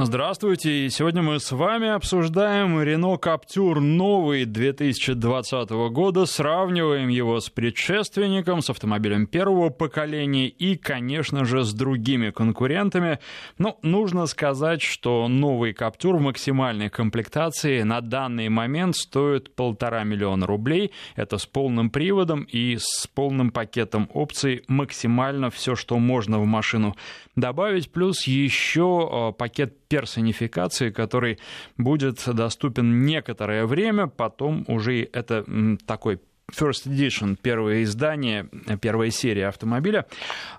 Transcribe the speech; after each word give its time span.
Здравствуйте, 0.00 0.88
сегодня 0.90 1.22
мы 1.22 1.40
с 1.40 1.50
вами 1.50 1.88
обсуждаем 1.88 2.78
Renault 2.78 3.20
Captur 3.20 3.80
новый 3.80 4.44
2020 4.44 5.70
года, 5.90 6.24
сравниваем 6.24 7.08
его 7.08 7.40
с 7.40 7.50
предшественником, 7.50 8.62
с 8.62 8.70
автомобилем 8.70 9.26
первого 9.26 9.70
поколения 9.70 10.46
и, 10.46 10.76
конечно 10.76 11.44
же, 11.44 11.64
с 11.64 11.74
другими 11.74 12.30
конкурентами. 12.30 13.18
Но 13.58 13.80
нужно 13.82 14.26
сказать, 14.26 14.82
что 14.82 15.26
новый 15.26 15.72
Captur 15.72 16.18
в 16.18 16.20
максимальной 16.20 16.90
комплектации 16.90 17.82
на 17.82 18.00
данный 18.00 18.48
момент 18.50 18.94
стоит 18.94 19.52
полтора 19.56 20.04
миллиона 20.04 20.46
рублей. 20.46 20.92
Это 21.16 21.38
с 21.38 21.46
полным 21.46 21.90
приводом 21.90 22.44
и 22.44 22.76
с 22.78 23.08
полным 23.08 23.50
пакетом 23.50 24.08
опций 24.14 24.62
максимально 24.68 25.50
все, 25.50 25.74
что 25.74 25.98
можно 25.98 26.38
в 26.38 26.46
машину 26.46 26.94
добавить, 27.40 27.90
плюс 27.90 28.26
еще 28.26 29.08
э, 29.10 29.32
пакет 29.38 29.76
персонификации, 29.88 30.90
который 30.90 31.38
будет 31.76 32.22
доступен 32.26 33.04
некоторое 33.04 33.66
время, 33.66 34.06
потом 34.06 34.64
уже 34.68 35.08
это 35.12 35.44
такой 35.86 36.20
First 36.50 36.86
Edition, 36.86 37.36
первое 37.40 37.82
издание, 37.82 38.48
первая 38.80 39.10
серия 39.10 39.48
автомобиля. 39.48 40.06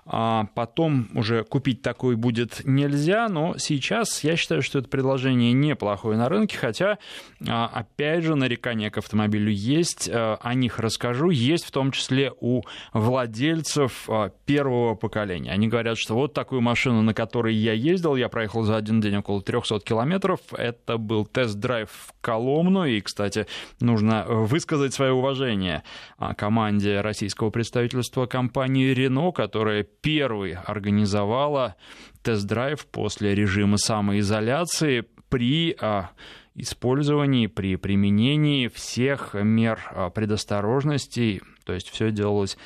А 0.06 0.46
потом 0.54 1.08
уже 1.14 1.42
купить 1.42 1.82
такой 1.82 2.14
будет 2.14 2.62
нельзя, 2.64 3.28
но 3.28 3.56
сейчас 3.58 4.22
я 4.22 4.36
считаю, 4.36 4.62
что 4.62 4.78
это 4.78 4.88
предложение 4.88 5.52
неплохое 5.52 6.16
на 6.16 6.28
рынке, 6.28 6.56
хотя, 6.56 6.98
а, 7.46 7.66
опять 7.66 8.22
же, 8.22 8.36
нарекания 8.36 8.90
к 8.90 8.98
автомобилю 8.98 9.50
есть, 9.50 10.08
а, 10.12 10.38
о 10.40 10.54
них 10.54 10.78
расскажу, 10.78 11.30
есть 11.30 11.64
в 11.64 11.72
том 11.72 11.90
числе 11.90 12.32
у 12.40 12.62
владельцев 12.92 14.08
а, 14.08 14.30
первого 14.46 14.94
поколения. 14.94 15.50
Они 15.50 15.66
говорят, 15.66 15.98
что 15.98 16.14
вот 16.14 16.34
такую 16.34 16.60
машину, 16.60 17.02
на 17.02 17.14
которой 17.14 17.54
я 17.54 17.72
ездил, 17.72 18.14
я 18.14 18.28
проехал 18.28 18.62
за 18.62 18.76
один 18.76 19.00
день 19.00 19.16
около 19.16 19.42
300 19.42 19.80
километров, 19.80 20.40
это 20.52 20.98
был 20.98 21.26
тест-драйв 21.26 21.90
в 21.90 22.14
Коломну, 22.20 22.84
и, 22.84 23.00
кстати, 23.00 23.46
нужно 23.80 24.24
высказать 24.28 24.94
свое 24.94 25.12
уважение 25.12 25.79
команде 26.36 27.00
российского 27.00 27.50
представительства 27.50 28.26
компании 28.26 28.94
Renault, 28.94 29.32
которая 29.32 29.82
первой 29.82 30.52
организовала 30.52 31.76
тест-драйв 32.22 32.86
после 32.86 33.34
режима 33.34 33.76
самоизоляции 33.78 35.06
при 35.28 35.76
а, 35.80 36.10
использовании, 36.54 37.46
при 37.46 37.76
применении 37.76 38.68
всех 38.68 39.34
мер 39.34 39.80
а, 39.90 40.10
предосторожности. 40.10 41.40
То 41.64 41.72
есть 41.72 41.88
все 41.88 42.10
делалось 42.10 42.58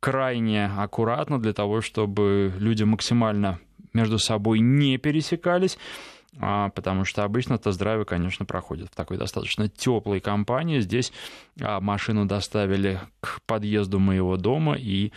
крайне 0.00 0.66
аккуратно 0.66 1.40
для 1.40 1.52
того, 1.52 1.80
чтобы 1.80 2.52
люди 2.58 2.84
максимально 2.84 3.60
между 3.92 4.18
собой 4.18 4.60
не 4.60 4.96
пересекались. 4.98 5.78
А, 6.38 6.70
потому 6.70 7.04
что 7.04 7.24
обычно 7.24 7.58
тест-драйвы, 7.58 8.04
конечно, 8.04 8.46
проходят 8.46 8.90
в 8.90 8.94
такой 8.94 9.18
достаточно 9.18 9.68
теплой 9.68 10.20
компании. 10.20 10.80
Здесь 10.80 11.12
а, 11.60 11.80
машину 11.80 12.24
доставили 12.24 13.00
к 13.20 13.40
подъезду 13.46 13.98
моего 13.98 14.36
дома 14.36 14.74
и 14.74 15.12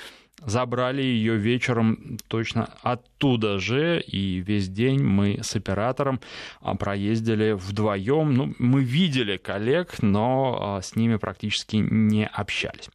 забрали 0.45 1.02
ее 1.02 1.38
вечером 1.38 2.17
точно 2.27 2.69
оттуда 2.81 3.59
же, 3.59 4.02
и 4.02 4.39
весь 4.39 4.67
день 4.67 5.02
мы 5.02 5.39
с 5.41 5.55
оператором 5.55 6.19
а, 6.59 6.75
проездили 6.75 7.53
вдвоем. 7.53 8.33
Ну, 8.33 8.53
мы 8.59 8.83
видели 8.83 9.38
коллег, 9.38 10.02
но 10.02 10.81
с 10.83 10.97
ними 10.97 11.16
практически 11.16 11.77
не 11.77 12.27
общались. 12.27 12.89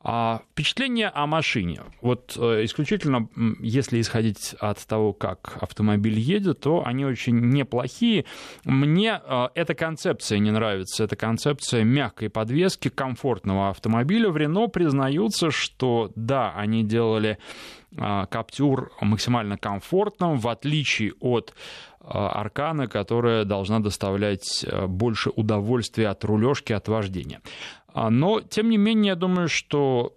А 0.00 0.42
впечатление 0.52 1.08
о 1.08 1.26
машине. 1.26 1.82
Вот 2.02 2.36
э, 2.38 2.64
исключительно, 2.64 3.28
если 3.60 4.00
исходить 4.00 4.54
от 4.60 4.78
того, 4.86 5.12
как 5.12 5.58
автомобиль 5.60 6.18
едет, 6.18 6.60
то 6.60 6.86
они 6.86 7.04
очень 7.04 7.36
неплохие. 7.50 8.24
Мне 8.64 9.20
э, 9.22 9.48
эта 9.54 9.74
концепция 9.74 10.38
не 10.38 10.52
нравится. 10.52 11.02
Эта 11.02 11.16
концепция 11.16 11.82
мягкой 11.82 12.30
подвески, 12.30 12.90
комфортного 12.90 13.70
автомобиля. 13.70 14.30
В 14.30 14.36
Рено 14.36 14.68
признаются, 14.68 15.50
что 15.50 16.12
да, 16.14 16.52
они 16.54 16.84
делали 16.84 17.38
э, 17.96 18.26
Каптюр 18.30 18.92
максимально 19.00 19.58
комфортным, 19.58 20.38
в 20.38 20.46
отличие 20.46 21.14
от 21.18 21.54
Аркана, 22.00 22.86
которая 22.86 23.44
должна 23.44 23.80
доставлять 23.80 24.64
больше 24.86 25.28
удовольствия 25.28 26.08
от 26.08 26.24
рулежки, 26.24 26.72
от 26.72 26.88
вождения. 26.88 27.40
А, 27.92 28.10
но, 28.10 28.40
тем 28.40 28.70
не 28.70 28.76
менее, 28.76 29.10
я 29.10 29.16
думаю, 29.16 29.48
что 29.48 30.14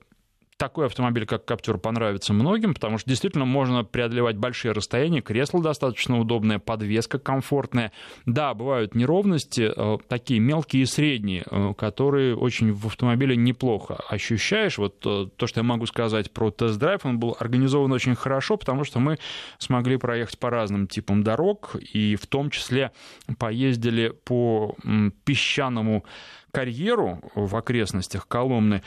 такой 0.62 0.86
автомобиль, 0.86 1.26
как 1.26 1.44
Каптюр, 1.44 1.80
понравится 1.80 2.34
многим, 2.34 2.76
потому 2.76 3.00
что 3.00 3.10
действительно 3.10 3.46
можно 3.46 3.84
преодолевать 3.84 4.38
большие 4.38 4.74
расстояния, 4.74 5.20
кресло 5.20 5.60
достаточно 5.60 6.20
удобное, 6.20 6.60
подвеска 6.60 7.18
комфортная. 7.18 7.92
Да, 8.28 8.54
бывают 8.54 8.94
неровности, 8.94 9.72
э, 9.76 9.98
такие 10.08 10.40
мелкие 10.40 10.84
и 10.84 10.86
средние, 10.86 11.46
э, 11.50 11.74
которые 11.76 12.38
очень 12.38 12.74
в 12.74 12.86
автомобиле 12.86 13.36
неплохо 13.36 13.96
ощущаешь. 14.08 14.78
Вот 14.78 15.04
э, 15.04 15.30
то, 15.36 15.48
что 15.48 15.62
я 15.62 15.64
могу 15.64 15.88
сказать 15.88 16.32
про 16.32 16.52
тест-драйв, 16.52 17.08
он 17.08 17.18
был 17.18 17.36
организован 17.40 17.92
очень 17.92 18.14
хорошо, 18.14 18.56
потому 18.56 18.84
что 18.84 19.00
мы 19.00 19.18
смогли 19.58 19.98
проехать 19.98 20.38
по 20.38 20.52
разным 20.52 20.86
типам 20.86 21.24
дорог, 21.24 21.76
и 21.76 22.16
в 22.16 22.28
том 22.28 22.52
числе 22.52 22.92
поездили 23.40 24.14
по 24.26 24.76
песчаному 25.26 26.06
карьеру 26.52 27.20
в 27.36 27.56
окрестностях 27.56 28.28
Коломны, 28.28 28.82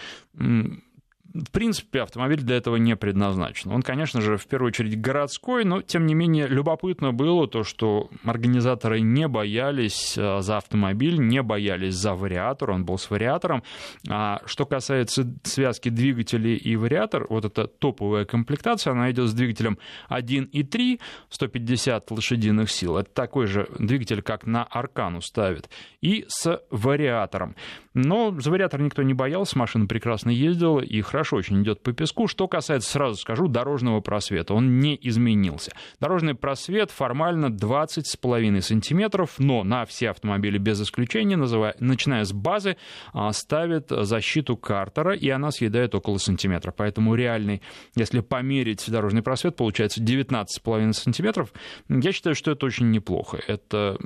в 1.35 1.51
принципе, 1.51 2.03
автомобиль 2.03 2.43
для 2.43 2.57
этого 2.57 2.77
не 2.77 2.95
предназначен. 2.95 3.73
Он, 3.73 3.83
конечно 3.83 4.21
же, 4.21 4.37
в 4.37 4.47
первую 4.47 4.69
очередь 4.69 5.01
городской, 5.01 5.65
но, 5.65 5.83
тем 5.83 6.07
не 6.07 6.15
менее, 6.15 6.47
любопытно 6.47 7.13
было 7.13 7.49
то, 7.49 7.65
что 7.65 8.09
организаторы 8.25 9.01
не 9.01 9.27
боялись 9.27 10.17
э, 10.17 10.41
за 10.41 10.59
автомобиль, 10.59 11.19
не 11.19 11.43
боялись 11.43 11.95
за 11.95 12.15
вариатор, 12.15 12.71
он 12.71 12.85
был 12.85 12.99
с 12.99 13.11
вариатором. 13.11 13.65
А 14.09 14.43
что 14.47 14.65
касается 14.65 15.29
связки 15.43 15.89
двигателей 15.89 16.55
и 16.55 16.77
вариатор, 16.77 17.27
вот 17.29 17.45
эта 17.45 17.67
топовая 17.67 18.25
комплектация, 18.25 18.93
она 18.93 19.11
идет 19.11 19.29
с 19.29 19.35
двигателем 19.35 19.79
1.3, 20.11 21.01
150 21.31 22.11
лошадиных 22.13 22.71
сил. 22.71 22.97
Это 22.97 23.11
такой 23.11 23.47
же 23.47 23.69
двигатель, 23.77 24.23
как 24.23 24.47
на 24.47 24.63
Аркану 24.63 25.21
ставят, 25.21 25.69
и 26.01 26.27
с 26.29 26.63
вариатором. 26.71 27.57
Но 27.93 28.35
за 28.39 28.51
вариатор 28.51 28.81
никто 28.81 29.03
не 29.03 29.15
боялся, 29.15 29.59
машина 29.59 29.87
прекрасно 29.87 30.31
ездила 30.31 30.81
и 30.81 31.01
хорошо 31.01 31.24
очень 31.33 31.63
идет 31.63 31.83
по 31.83 31.93
песку. 31.93 32.27
Что 32.29 32.49
касается, 32.49 32.91
сразу 32.91 33.17
скажу, 33.17 33.49
дорожного 33.49 34.01
просвета, 34.01 34.55
он 34.55 34.81
не 34.81 34.99
изменился. 35.01 35.73
Дорожный 36.01 36.35
просвет 36.35 36.91
формально 36.91 37.47
20,5 37.47 38.61
сантиметров, 38.61 39.35
но 39.39 39.65
на 39.65 39.85
все 39.85 40.11
автомобили 40.11 40.59
без 40.59 40.81
исключения, 40.81 41.37
называя, 41.37 41.75
начиная 41.81 42.25
с 42.25 42.33
базы, 42.33 42.77
а, 43.13 43.33
ставит 43.33 43.89
защиту 43.91 44.57
картера, 44.57 45.15
и 45.15 45.29
она 45.29 45.51
съедает 45.51 45.95
около 45.95 46.19
сантиметра. 46.19 46.73
Поэтому 46.77 47.15
реальный, 47.15 47.63
если 47.97 48.21
померить 48.21 48.85
дорожный 48.91 49.23
просвет, 49.23 49.57
получается 49.57 50.03
19,5 50.03 50.93
сантиметров. 50.93 51.53
Я 51.89 52.13
считаю, 52.13 52.35
что 52.35 52.51
это 52.51 52.67
очень 52.67 52.91
неплохо. 52.91 53.41
Это 53.47 53.97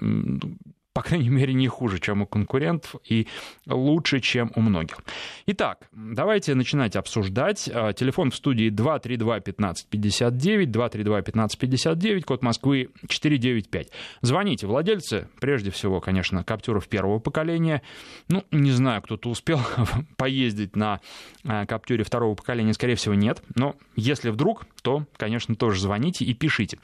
по 0.99 1.03
крайней 1.03 1.29
мере, 1.29 1.55
не 1.55 1.69
хуже, 1.69 2.01
чем 2.01 2.23
у 2.23 2.27
конкурентов 2.27 2.97
и 3.09 3.29
лучше, 3.69 4.19
чем 4.19 4.51
у 4.57 4.61
многих. 4.61 4.99
Итак, 5.47 5.87
давайте 5.93 6.57
начинать 6.57 6.97
обсуждать. 6.97 7.71
А, 7.73 7.93
телефон 7.93 8.33
в 8.33 8.35
студии 8.35 8.69
232-1559, 8.69 10.67
232-1559, 10.67 12.23
код 12.23 12.43
Москвы 12.43 12.91
495. 13.07 13.93
Звоните, 14.23 14.67
владельцы, 14.67 15.29
прежде 15.41 15.71
всего, 15.71 16.01
конечно, 16.01 16.43
Каптюров 16.43 16.89
первого 16.89 17.21
поколения. 17.21 17.83
Ну, 18.27 18.43
не 18.51 18.73
знаю, 18.73 19.01
кто-то 19.01 19.31
успел 19.31 19.61
поездить 20.17 20.75
на 20.75 20.99
а, 21.45 21.65
Каптюре 21.67 22.03
второго 22.03 22.35
поколения, 22.35 22.73
скорее 22.75 22.97
всего, 22.97 23.15
нет. 23.15 23.41
Но 23.55 23.77
если 23.95 24.31
вдруг, 24.31 24.67
то, 24.83 25.07
конечно, 25.17 25.55
тоже 25.55 25.81
звоните 25.81 26.25
и 26.25 26.35
пишите. 26.35 26.81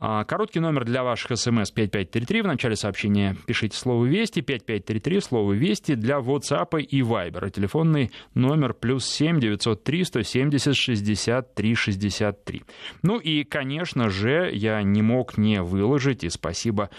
А, 0.00 0.22
короткий 0.22 0.60
номер 0.60 0.84
для 0.84 1.02
ваших 1.02 1.36
смс 1.36 1.72
5533. 1.72 2.42
В 2.42 2.46
начале 2.46 2.76
сообщения 2.76 3.36
пишите 3.46 3.76
слово 3.76 4.04
«Вести», 4.04 4.42
5533, 4.42 5.20
слово 5.20 5.54
«Вести» 5.54 5.96
для 5.96 6.18
WhatsApp 6.18 6.80
и 6.80 7.00
Viber. 7.00 7.50
Телефонный 7.50 8.12
номер 8.32 8.74
плюс 8.74 9.04
7 9.06 9.40
903 9.40 10.04
170 10.04 10.76
63 10.76 11.74
63. 11.74 12.62
Ну 13.02 13.18
и, 13.18 13.42
конечно 13.42 14.08
же, 14.08 14.52
я 14.52 14.80
не 14.82 15.02
мог 15.02 15.36
не 15.36 15.62
выложить, 15.62 16.22
и 16.22 16.28
спасибо 16.28 16.90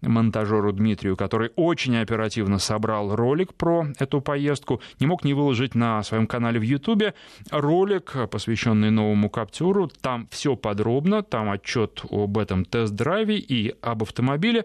монтажеру 0.00 0.72
Дмитрию, 0.72 1.14
который 1.14 1.50
очень 1.56 1.98
оперативно 1.98 2.58
собрал 2.58 3.14
ролик 3.14 3.52
про 3.52 3.88
эту 3.98 4.22
поездку, 4.22 4.80
не 4.98 5.06
мог 5.06 5.24
не 5.24 5.34
выложить 5.34 5.74
на 5.74 6.02
своем 6.02 6.26
канале 6.26 6.58
в 6.58 6.62
Ютубе 6.62 7.12
ролик, 7.50 8.14
посвященный 8.30 8.90
новому 8.90 9.28
Каптюру. 9.28 9.88
Там 10.00 10.26
все 10.30 10.56
подробно, 10.56 11.22
там 11.22 11.50
отчет 11.50 12.02
об 12.10 12.38
этом 12.38 12.45
тест-драйве 12.64 13.36
и 13.36 13.74
об 13.80 14.02
автомобиле. 14.02 14.64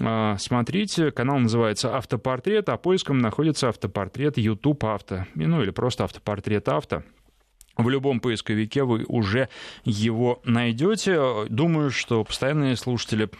А, 0.00 0.36
смотрите, 0.38 1.10
канал 1.10 1.38
называется 1.38 1.96
«Автопортрет», 1.96 2.68
а 2.68 2.76
поиском 2.76 3.18
находится 3.18 3.68
автопортрет 3.68 4.38
YouTube 4.38 4.84
Авто, 4.84 5.26
ну 5.34 5.62
или 5.62 5.70
просто 5.70 6.04
автопортрет 6.04 6.68
авто. 6.68 7.02
в 7.76 7.88
любом 7.88 8.20
поисковике 8.20 8.84
вы 8.84 9.04
уже 9.08 9.48
его 9.84 10.40
найдете. 10.44 11.46
Думаю, 11.48 11.90
что 11.90 12.24
постоянные 12.24 12.76
слушатели 12.76 13.30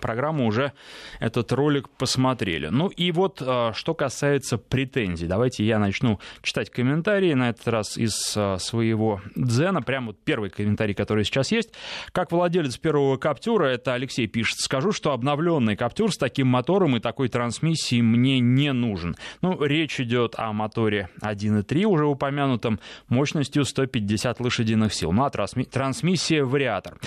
программу 0.00 0.46
уже 0.46 0.72
этот 1.20 1.52
ролик 1.52 1.88
посмотрели. 1.88 2.68
Ну 2.68 2.88
и 2.88 3.12
вот 3.12 3.42
а, 3.44 3.72
что 3.74 3.94
касается 3.94 4.58
претензий. 4.58 5.26
Давайте 5.26 5.64
я 5.64 5.78
начну 5.78 6.20
читать 6.42 6.70
комментарии, 6.70 7.34
на 7.34 7.50
этот 7.50 7.66
раз 7.68 7.96
из 7.96 8.34
а, 8.36 8.58
своего 8.58 9.20
дзена. 9.34 9.82
Прям 9.82 10.06
вот 10.06 10.18
первый 10.22 10.50
комментарий, 10.50 10.94
который 10.94 11.24
сейчас 11.24 11.50
есть. 11.52 11.72
Как 12.12 12.32
владелец 12.32 12.76
первого 12.76 13.16
Каптюра, 13.16 13.66
это 13.66 13.94
Алексей 13.94 14.26
пишет, 14.26 14.58
скажу, 14.58 14.92
что 14.92 15.12
обновленный 15.12 15.76
Каптюр 15.76 16.12
с 16.12 16.18
таким 16.18 16.48
мотором 16.48 16.96
и 16.96 17.00
такой 17.00 17.28
трансмиссией 17.28 18.02
мне 18.02 18.40
не 18.40 18.72
нужен. 18.72 19.16
Ну, 19.40 19.62
речь 19.64 20.00
идет 20.00 20.34
о 20.36 20.52
моторе 20.52 21.08
1.3, 21.22 21.84
уже 21.84 22.06
упомянутом, 22.06 22.80
мощностью 23.08 23.64
150 23.64 24.40
лошадиных 24.40 24.92
сил. 24.94 25.12
Ну, 25.12 25.24
а 25.24 25.30
трансмиссия 25.30 26.44
вариатор. 26.44 26.98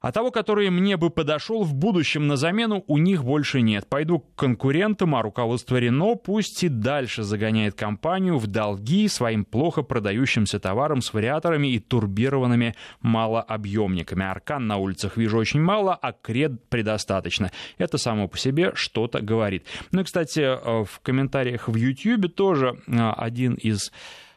А 0.00 0.12
того, 0.12 0.30
который 0.30 0.70
мне 0.70 0.96
бы 0.96 1.10
подошел 1.10 1.62
в 1.62 1.74
будущем 1.74 2.26
на 2.26 2.36
замену, 2.36 2.84
у 2.86 2.96
них 2.96 3.22
больше 3.22 3.60
нет. 3.60 3.86
Пойду 3.86 4.20
к 4.20 4.34
конкурентам, 4.34 5.14
а 5.14 5.22
руководство 5.22 5.76
Рено 5.76 6.14
пусть 6.14 6.64
и 6.64 6.68
дальше 6.68 7.22
загоняет 7.22 7.74
компанию 7.74 8.38
в 8.38 8.46
долги 8.46 9.08
своим 9.08 9.44
плохо 9.44 9.82
продающимся 9.82 10.58
товарам 10.58 11.02
с 11.02 11.12
вариаторами 11.12 11.68
и 11.68 11.78
турбированными 11.78 12.76
малообъемниками. 13.02 14.24
Аркан 14.24 14.66
на 14.66 14.78
улицах 14.78 15.18
вижу 15.18 15.36
очень 15.36 15.60
мало, 15.60 15.94
а 15.94 16.12
кред 16.12 16.68
предостаточно. 16.70 17.50
Это 17.76 17.98
само 17.98 18.26
по 18.26 18.38
себе 18.38 18.72
что-то 18.74 19.20
говорит. 19.20 19.66
Ну 19.92 20.00
и, 20.00 20.04
кстати, 20.04 20.40
э, 20.40 20.84
в 20.84 21.00
комментариях 21.02 21.68
в 21.68 21.76
YouTube 21.76 22.34
тоже 22.34 22.78
э, 22.86 23.10
один 23.16 23.54
из 23.54 23.92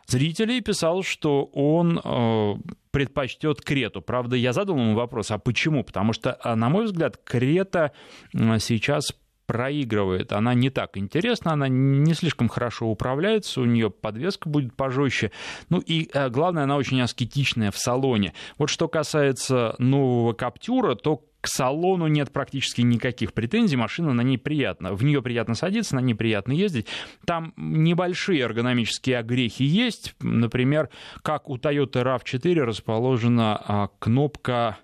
зрителей 0.07 0.61
писал, 0.61 1.03
что 1.03 1.45
он 1.53 1.99
э, 2.03 2.55
предпочтет 2.91 3.61
Крету. 3.61 4.01
Правда, 4.01 4.35
я 4.35 4.53
задал 4.53 4.77
ему 4.77 4.95
вопрос, 4.95 5.31
а 5.31 5.37
почему? 5.37 5.83
Потому 5.83 6.13
что, 6.13 6.37
а, 6.41 6.55
на 6.55 6.69
мой 6.69 6.85
взгляд, 6.85 7.17
Крета 7.23 7.91
сейчас 8.33 9.13
проигрывает. 9.45 10.31
Она 10.31 10.53
не 10.53 10.69
так 10.69 10.97
интересна, 10.97 11.53
она 11.53 11.67
не 11.67 12.13
слишком 12.13 12.47
хорошо 12.49 12.87
управляется, 12.87 13.61
у 13.61 13.65
нее 13.65 13.89
подвеска 13.89 14.47
будет 14.47 14.75
пожестче. 14.75 15.31
Ну 15.69 15.79
и 15.79 16.09
э, 16.13 16.29
главное, 16.29 16.63
она 16.63 16.77
очень 16.77 17.01
аскетичная 17.01 17.71
в 17.71 17.77
салоне. 17.77 18.33
Вот 18.57 18.69
что 18.69 18.87
касается 18.87 19.75
нового 19.79 20.33
Каптюра, 20.33 20.95
то 20.95 21.25
к 21.43 21.47
салону 21.47 22.07
нет 22.07 22.31
практически 22.31 22.79
никаких 22.79 23.33
претензий, 23.33 23.75
машина 23.75 24.13
на 24.13 24.21
ней 24.21 24.37
приятна. 24.37 24.93
В 24.93 25.03
нее 25.03 25.21
приятно 25.21 25.55
садиться, 25.55 25.93
на 25.93 25.99
ней 25.99 26.13
приятно 26.13 26.53
ездить. 26.53 26.87
Там 27.25 27.53
небольшие 27.57 28.39
эргономические 28.39 29.17
огрехи 29.17 29.63
есть. 29.63 30.15
Например, 30.21 30.87
как 31.21 31.49
у 31.49 31.57
Toyota 31.57 32.01
RAV4 32.01 32.61
расположена 32.61 33.61
а, 33.61 33.89
кнопка 33.99 34.77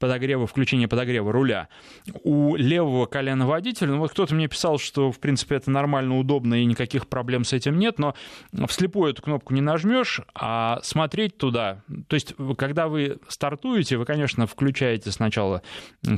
подогрева, 0.00 0.48
включения 0.48 0.88
подогрева 0.88 1.30
руля. 1.32 1.68
У 2.24 2.56
левого 2.56 3.06
колена 3.06 3.46
водителя, 3.46 3.90
ну 3.90 3.98
вот 3.98 4.10
кто-то 4.10 4.34
мне 4.34 4.48
писал, 4.48 4.78
что 4.78 5.12
в 5.12 5.20
принципе 5.20 5.54
это 5.54 5.70
нормально, 5.70 6.18
удобно 6.18 6.60
и 6.60 6.64
никаких 6.64 7.06
проблем 7.06 7.44
с 7.44 7.52
этим 7.52 7.78
нет, 7.78 8.00
но 8.00 8.14
вслепую 8.66 9.12
эту 9.12 9.22
кнопку 9.22 9.54
не 9.54 9.60
нажмешь, 9.60 10.20
а 10.34 10.80
смотреть 10.82 11.36
туда, 11.36 11.82
то 12.08 12.14
есть 12.14 12.34
когда 12.58 12.88
вы 12.88 13.18
стартуете, 13.28 13.96
вы, 13.96 14.04
конечно, 14.04 14.46
включаете 14.46 15.12
сначала, 15.12 15.62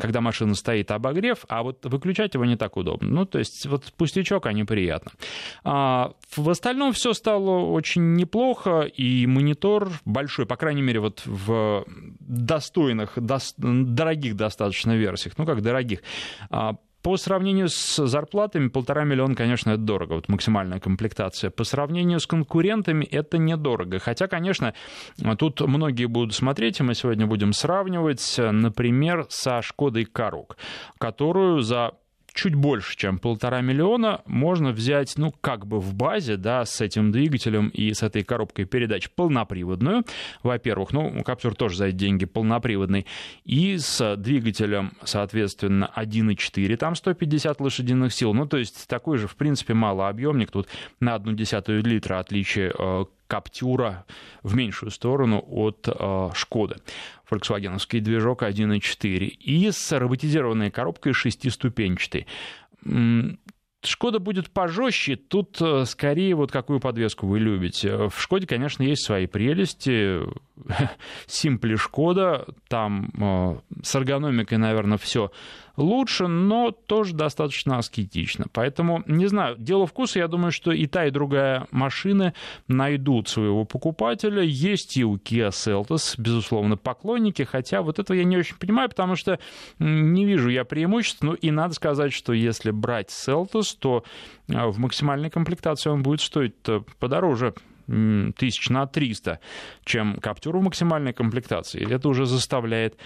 когда 0.01 0.21
машина 0.21 0.55
стоит, 0.55 0.91
обогрев, 0.91 1.45
а 1.49 1.63
вот 1.63 1.85
выключать 1.85 2.35
его 2.35 2.45
не 2.45 2.57
так 2.57 2.77
удобно. 2.77 3.09
Ну, 3.09 3.27
то 3.27 3.39
есть 3.39 3.67
вот 3.67 3.93
пустячок, 3.97 4.47
а 4.47 4.53
неприятно. 4.53 5.11
А, 5.65 6.13
в 6.37 6.49
остальном 6.49 6.93
все 6.93 7.13
стало 7.13 7.61
очень 7.67 8.15
неплохо, 8.15 8.83
и 8.83 9.27
монитор 9.27 9.91
большой, 10.05 10.47
по 10.47 10.57
крайней 10.57 10.83
мере, 10.83 11.01
вот 11.01 11.23
в 11.25 11.85
достойных, 12.21 13.19
дорогих 13.73 14.37
достаточно 14.37 14.97
версиях, 14.97 15.39
ну 15.39 15.47
как 15.47 15.63
дорогих, 15.63 16.01
а, 16.51 16.77
по 17.03 17.17
сравнению 17.17 17.69
с 17.69 18.07
зарплатами, 18.07 18.69
полтора 18.69 19.05
миллиона, 19.05 19.35
конечно, 19.35 19.71
это 19.71 19.81
дорого, 19.81 20.15
вот 20.15 20.29
максимальная 20.29 20.79
комплектация. 20.79 21.51
По 21.51 21.65
сравнению 21.65 22.21
с 22.21 22.27
конкурентами 22.27 23.05
это 23.05 23.39
недорого. 23.39 23.99
Хотя, 23.99 24.29
конечно, 24.29 24.73
тут 25.37 25.61
многие 25.61 26.07
будут 26.07 26.35
смотреть, 26.35 26.79
и 26.79 26.85
мы 26.85 26.95
сегодня 26.95 27.27
будем 27.27 27.53
сравнивать, 27.53 28.39
например, 28.39 29.27
со 29.29 29.63
Шкодой 29.63 30.05
Карук, 30.05 30.57
которую 30.99 31.63
за 31.63 31.93
чуть 32.33 32.55
больше, 32.55 32.97
чем 32.97 33.19
полтора 33.19 33.61
миллиона, 33.61 34.23
можно 34.27 34.71
взять, 34.71 35.15
ну, 35.17 35.33
как 35.41 35.67
бы 35.67 35.81
в 35.81 35.95
базе, 35.95 36.37
да, 36.37 36.65
с 36.65 36.81
этим 36.81 37.13
двигателем 37.13 37.69
и 37.69 37.93
с 37.93 38.03
этой 38.03 38.23
коробкой 38.23 38.65
передач 38.65 39.11
полноприводную, 39.11 40.05
во-первых, 40.43 40.93
ну, 40.93 41.23
Каптюр 41.23 41.55
тоже 41.55 41.77
за 41.77 41.87
эти 41.87 41.97
деньги 41.97 42.25
полноприводный, 42.25 43.07
и 43.45 43.77
с 43.79 44.17
двигателем, 44.17 44.93
соответственно, 45.05 45.91
1.4, 45.97 46.77
там 46.77 46.95
150 46.95 47.61
лошадиных 47.61 48.13
сил, 48.13 48.35
ну, 48.35 48.47
то 48.47 48.57
есть 48.57 48.89
такой 48.89 49.19
же, 49.19 49.29
в 49.29 49.37
принципе, 49.37 49.75
малообъемник, 49.75 50.51
тут 50.51 50.69
на 51.01 51.15
одну 51.15 51.33
десятую 51.33 51.83
литра 51.83 52.19
отличие 52.19 52.73
э, 52.77 53.05
Каптюра 53.33 54.05
в 54.43 54.55
меньшую 54.55 54.91
сторону 54.91 55.43
от 55.47 55.89
э, 55.89 56.31
Шкоды. 56.35 56.77
Volkswagen 57.31 57.79
движок 58.01 58.43
1.4 58.43 59.25
и 59.25 59.71
с 59.71 59.99
роботизированной 59.99 60.71
коробкой 60.71 61.15
шестиступенчатой. 61.15 62.27
Шкода 63.83 64.19
будет 64.19 64.51
пожестче, 64.51 65.17
тут 65.17 65.57
э, 65.63 65.87
скорее 65.87 66.35
вот 66.35 66.53
какую 66.53 66.79
подвеску 66.79 67.27
вы 67.27 67.39
любите. 67.39 68.11
В 68.11 68.21
Шкоде, 68.21 68.47
конечно, 68.47 68.83
есть 68.83 69.07
свои 69.07 69.27
прелести. 69.27 70.21
Симпли 71.27 71.77
Шкода, 71.77 72.47
там 72.69 73.11
э, 73.19 73.59
с 73.83 73.95
эргономикой, 73.95 74.59
наверное, 74.59 74.99
все 74.99 75.31
лучше, 75.77 76.27
но 76.27 76.71
тоже 76.71 77.15
достаточно 77.15 77.79
аскетично. 77.79 78.47
Поэтому, 78.53 79.03
не 79.07 79.27
знаю, 79.27 79.57
дело 79.59 79.87
вкуса, 79.87 80.19
я 80.19 80.29
думаю, 80.29 80.53
что 80.53 80.73
и 80.73 80.87
та, 80.87 81.07
и 81.07 81.11
другая 81.11 81.67
машины 81.71 82.35
найдут 82.69 83.29
своего 83.29 83.65
покупателя. 83.65 84.43
Есть 84.43 84.97
и 84.97 85.05
у 85.05 85.17
Kia 85.17 85.51
Seltos, 85.51 86.15
безусловно, 86.19 86.77
поклонники, 86.77 87.43
хотя 87.43 87.83
вот 87.83 87.99
этого 87.99 88.17
я 88.17 88.25
не 88.25 88.37
очень 88.37 88.57
понимаю, 88.57 88.89
потому 88.89 89.17
что 89.17 89.39
не 89.79 90.25
вижу 90.25 90.51
я 90.51 90.65
преимуществ. 90.65 91.23
Ну 91.23 91.35
и 91.35 91.51
надо 91.51 91.75
сказать, 91.75 92.13
что 92.13 92.33
если 92.33 92.71
брать 92.71 93.09
Seltos, 93.09 93.77
то 93.79 94.05
а, 94.53 94.69
в 94.69 94.79
максимальной 94.79 95.31
комплектации 95.31 95.91
он 95.91 96.03
будет 96.03 96.21
стоить 96.21 96.55
подороже 96.99 97.55
тысяч 98.37 98.69
на 98.71 98.87
300, 98.87 99.39
чем 99.85 100.17
Каптюр 100.17 100.59
в 100.59 100.63
максимальной 100.63 101.13
комплектации. 101.13 101.95
Это 101.95 102.09
уже 102.09 102.27
заставляет 102.27 102.97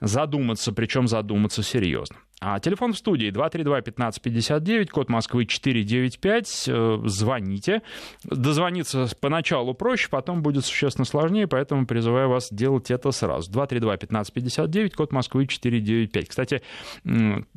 задуматься, 0.00 0.72
причем 0.72 1.08
задуматься 1.08 1.62
серьезно. 1.62 2.16
А 2.38 2.60
телефон 2.60 2.92
в 2.92 2.98
студии 2.98 3.30
232-1559, 3.30 4.88
код 4.88 5.08
Москвы 5.08 5.46
495. 5.46 6.64
Э, 6.68 6.98
звоните. 7.06 7.80
Дозвониться 8.24 9.08
поначалу 9.18 9.72
проще, 9.72 10.08
потом 10.10 10.42
будет 10.42 10.66
существенно 10.66 11.06
сложнее, 11.06 11.46
поэтому 11.46 11.86
призываю 11.86 12.28
вас 12.28 12.48
делать 12.50 12.90
это 12.90 13.10
сразу. 13.10 13.50
232-1559, 13.50 14.90
код 14.90 15.12
Москвы 15.12 15.46
495. 15.46 16.28
Кстати, 16.28 16.62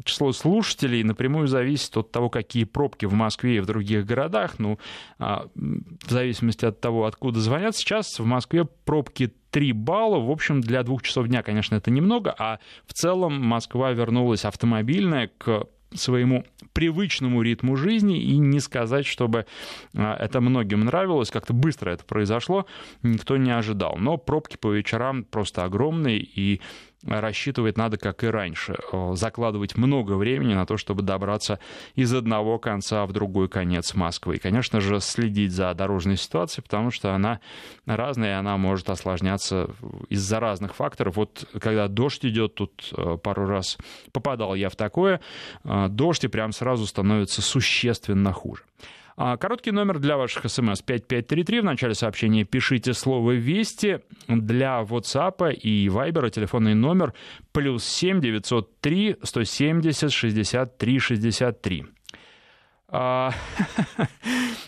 число 0.05 0.31
слушателей 0.31 1.03
напрямую 1.03 1.48
зависит 1.48 1.98
от 1.98 2.12
того, 2.12 2.29
какие 2.29 2.63
пробки 2.63 3.05
в 3.05 3.13
Москве 3.13 3.58
и 3.58 3.60
в 3.60 3.65
других 3.65 4.05
городах. 4.05 4.60
Ну, 4.60 4.79
а, 5.17 5.48
в 5.55 6.10
зависимости 6.10 6.63
от 6.63 6.79
того, 6.79 7.05
откуда 7.05 7.41
звонят. 7.41 7.75
Сейчас 7.75 8.17
в 8.17 8.24
Москве 8.25 8.63
пробки 8.86 9.34
3 9.51 9.72
балла. 9.74 10.20
В 10.20 10.32
общем, 10.32 10.62
для 10.62 10.84
двух 10.84 11.03
часов 11.03 11.27
дня, 11.27 11.44
конечно, 11.44 11.75
это 11.75 11.91
немного, 11.91 12.34
а 12.38 12.60
в 12.86 12.94
целом 12.94 13.39
Москва 13.41 13.91
вернулась 13.91 14.46
автомобильная 14.46 15.29
к 15.38 15.68
своему 15.94 16.46
привычному 16.74 17.41
ритму 17.41 17.75
жизни, 17.75 18.22
и 18.22 18.38
не 18.38 18.60
сказать, 18.60 19.06
чтобы 19.06 19.46
а, 19.96 20.15
это 20.18 20.39
многим 20.39 20.82
нравилось, 20.82 21.32
как-то 21.32 21.53
быстро 21.53 21.91
это 21.91 22.03
произошло, 22.03 22.65
никто 23.01 23.38
не 23.38 23.51
ожидал. 23.51 23.96
Но 23.98 24.18
пробки 24.18 24.58
по 24.58 24.72
вечерам 24.72 25.24
просто 25.24 25.63
огромные, 25.63 26.20
и 26.20 26.62
рассчитывать 27.06 27.77
надо, 27.77 27.98
как 27.98 28.24
и 28.24 28.27
раньше, 28.27 28.75
э, 28.91 29.12
закладывать 29.15 29.77
много 29.77 30.13
времени 30.13 30.53
на 30.53 30.65
то, 30.65 30.77
чтобы 30.77 31.01
добраться 31.01 31.60
из 31.96 32.13
одного 32.13 32.60
конца 32.60 33.06
в 33.06 33.13
другой 33.13 33.48
конец 33.48 33.94
Москвы. 33.94 34.36
И, 34.36 34.39
конечно 34.39 34.82
же, 34.82 35.00
следить 35.00 35.51
за 35.51 35.74
дорожной 35.74 36.18
ситуацией, 36.18 36.63
потому 36.63 36.91
что 36.91 37.13
она 37.13 37.39
разная, 37.86 38.32
и 38.32 38.39
она 38.39 38.58
может 38.58 38.89
осложняться 38.89 39.70
из-за 40.10 40.39
разных 40.39 40.75
факторов. 40.75 41.15
Вот 41.15 41.48
когда 41.60 41.88
дождь 41.88 42.25
идет, 42.25 42.56
тут 42.56 42.91
э, 42.96 43.18
пару 43.22 43.48
раз 43.48 43.77
попадал 44.12 44.56
я 44.56 44.70
в 44.70 44.75
такое, 44.75 45.22
э, 45.63 45.88
дождь 45.89 46.24
и 46.25 46.27
прям 46.27 46.51
сразу 46.51 46.86
становится 46.86 47.41
существенно 47.41 48.34
хуже. 48.34 48.63
А, 49.21 49.35
короткий 49.35 49.71
номер 49.71 49.99
для 49.99 50.15
ваших 50.15 50.49
смс 50.49 50.81
5533. 50.81 51.59
В 51.59 51.65
начале 51.65 51.93
сообщения 51.93 52.45
пишите 52.45 52.93
слово 52.93 53.33
«Вести». 53.33 53.99
Для 54.29 54.79
WhatsApp 54.79 55.55
и 55.55 55.89
Viber 55.89 56.29
телефонный 56.29 56.73
номер 56.73 57.13
плюс 57.51 57.83
7 57.83 58.21
903 58.21 59.17
170 59.21 60.09
63 60.13 60.99
63. 60.99 61.85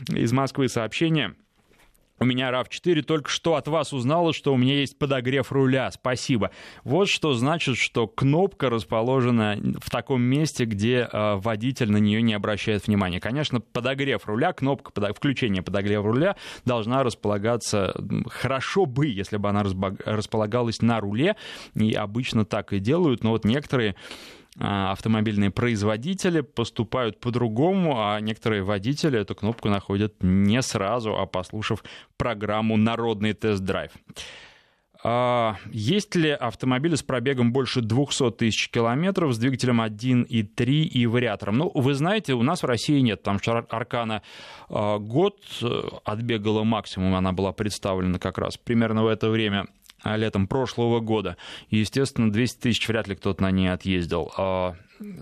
Из 0.10 0.34
Москвы 0.34 0.68
сообщение. 0.68 1.34
У 2.22 2.26
меня 2.26 2.52
RAV4 2.52 3.02
только 3.02 3.30
что 3.32 3.56
от 3.56 3.68
вас 3.68 3.94
узнала, 3.94 4.32
что 4.32 4.54
у 4.54 4.58
меня 4.58 4.76
есть 4.76 4.98
подогрев 5.00 5.52
руля. 5.52 5.90
Спасибо. 5.90 6.52
Вот 6.84 7.10
что 7.10 7.34
значит, 7.34 7.78
что 7.78 8.08
кнопка 8.08 8.70
расположена 8.70 9.58
в 9.82 9.90
таком 9.90 10.22
месте, 10.22 10.66
где 10.66 11.10
э, 11.12 11.36
водитель 11.38 11.92
на 11.92 11.98
нее 11.98 12.22
не 12.22 12.36
обращает 12.36 12.86
внимания. 12.86 13.20
Конечно, 13.20 13.60
подогрев 13.60 14.28
руля, 14.28 14.54
кнопка 14.54 14.92
подо... 14.92 15.16
включения 15.16 15.64
подогрева 15.64 16.06
руля 16.06 16.36
должна 16.64 17.02
располагаться 17.02 17.96
хорошо 18.28 18.86
бы, 18.86 19.08
если 19.08 19.38
бы 19.38 19.50
она 19.50 19.64
располагалась 20.06 20.84
на 20.84 21.00
руле. 21.00 21.36
И 21.74 21.94
обычно 21.94 22.46
так 22.46 22.72
и 22.72 22.78
делают, 22.78 23.24
но 23.24 23.32
вот 23.32 23.46
некоторые 23.46 23.96
автомобильные 24.60 25.50
производители 25.50 26.42
поступают 26.42 27.20
по-другому, 27.20 28.02
а 28.02 28.20
некоторые 28.20 28.64
водители 28.64 29.20
эту 29.20 29.34
кнопку 29.34 29.70
находят 29.70 30.16
не 30.22 30.62
сразу, 30.62 31.18
а 31.18 31.26
послушав 31.26 31.84
программу 32.18 32.76
«Народный 32.78 33.34
тест-драйв». 33.34 33.92
А, 35.04 35.56
есть 35.72 36.16
ли 36.16 36.30
автомобили 36.30 36.94
с 36.96 37.02
пробегом 37.02 37.52
больше 37.52 37.82
200 37.82 38.32
тысяч 38.32 38.70
километров 38.70 39.34
с 39.34 39.38
двигателем 39.40 39.82
1.3 39.82 40.66
и 40.66 41.08
вариатором? 41.08 41.58
Ну, 41.58 41.72
вы 41.74 41.96
знаете, 41.96 42.34
у 42.34 42.44
нас 42.44 42.62
в 42.62 42.66
России 42.68 43.00
нет. 43.00 43.24
Там 43.24 43.40
что 43.40 43.66
Аркана 43.70 44.22
а, 44.70 45.00
год 45.00 45.40
э, 45.62 45.82
отбегала 46.06 46.64
максимум, 46.64 47.16
она 47.16 47.32
была 47.32 47.52
представлена 47.52 48.20
как 48.20 48.38
раз 48.38 48.58
примерно 48.58 49.04
в 49.04 49.08
это 49.08 49.30
время 49.32 49.62
а, 49.62 49.68
летом 50.04 50.48
прошлого 50.48 51.00
года. 51.00 51.38
Естественно, 51.70 52.32
200 52.32 52.60
тысяч 52.60 52.88
вряд 52.88 53.08
ли 53.08 53.16
кто-то 53.16 53.42
на 53.44 53.52
ней 53.52 53.68
отъездил. 53.68 54.32
А, 54.38 54.76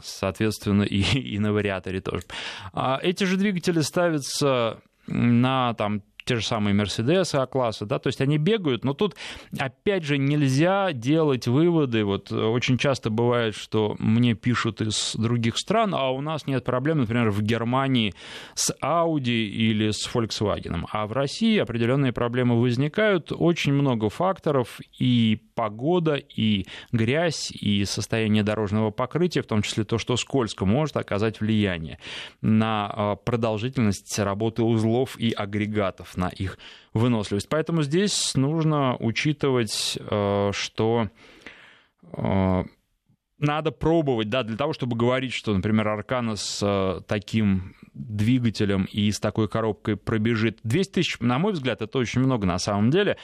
соответственно, 0.03 0.83
и, 0.89 1.01
и 1.01 1.39
на 1.39 1.53
вариаторе 1.53 2.01
тоже. 2.01 2.23
А 2.73 2.99
эти 3.01 3.23
же 3.23 3.37
двигатели 3.37 3.81
ставятся 3.81 4.79
на 5.07 5.73
там 5.73 6.03
те 6.29 6.35
же 6.35 6.45
самые 6.45 6.75
Мерседесы 6.75 7.37
А-класса, 7.37 7.87
да, 7.87 7.97
то 7.97 8.05
есть 8.05 8.21
они 8.21 8.37
бегают, 8.37 8.83
но 8.83 8.93
тут, 8.93 9.15
опять 9.57 10.03
же, 10.03 10.19
нельзя 10.19 10.93
делать 10.93 11.47
выводы, 11.47 12.05
вот 12.05 12.31
очень 12.31 12.77
часто 12.77 13.09
бывает, 13.09 13.55
что 13.55 13.95
мне 13.97 14.35
пишут 14.35 14.79
из 14.79 15.15
других 15.15 15.57
стран, 15.57 15.95
а 15.95 16.11
у 16.11 16.21
нас 16.21 16.45
нет 16.45 16.63
проблем, 16.63 16.99
например, 16.99 17.31
в 17.31 17.41
Германии 17.41 18.13
с 18.53 18.71
Audi 18.79 19.45
или 19.47 19.89
с 19.89 20.07
Volkswagen, 20.13 20.85
а 20.91 21.07
в 21.07 21.13
России 21.13 21.57
определенные 21.57 22.13
проблемы 22.13 22.61
возникают, 22.61 23.31
очень 23.31 23.73
много 23.73 24.09
факторов, 24.09 24.79
и 24.99 25.41
погода, 25.55 26.13
и 26.13 26.67
грязь, 26.91 27.51
и 27.51 27.85
состояние 27.85 28.43
дорожного 28.43 28.91
покрытия, 28.91 29.41
в 29.41 29.47
том 29.47 29.63
числе 29.63 29.83
то, 29.83 29.97
что 29.97 30.15
скользко, 30.15 30.67
может 30.67 30.95
оказать 30.95 31.41
влияние 31.41 31.97
на 32.41 32.87
а, 32.87 33.15
продолжительность 33.15 34.19
работы 34.19 34.61
узлов 34.61 35.19
и 35.19 35.31
агрегатов 35.31 36.15
на 36.19 36.29
их 36.29 36.57
выносливость. 36.93 37.49
Поэтому 37.49 37.81
здесь 37.81 38.35
нужно 38.35 38.95
учитывать, 38.97 39.97
э, 39.99 40.51
что 40.53 41.09
э, 42.03 42.63
надо 43.39 43.71
пробовать, 43.71 44.29
да, 44.29 44.43
для 44.43 44.57
того, 44.57 44.73
чтобы 44.73 44.97
говорить, 44.97 45.33
что, 45.33 45.53
например, 45.53 45.87
Аркана 45.87 46.35
с 46.35 46.59
э, 46.61 47.01
таким 47.07 47.75
двигателем 47.99 48.87
и 48.91 49.11
с 49.11 49.19
такой 49.19 49.47
коробкой 49.47 49.97
пробежит 49.97 50.59
200 50.63 50.91
тысяч, 50.91 51.19
на 51.19 51.37
мой 51.37 51.53
взгляд, 51.53 51.81
это 51.81 51.97
очень 51.97 52.21
много 52.21 52.45
на 52.45 52.57
самом 52.57 52.89
деле, 52.89 53.17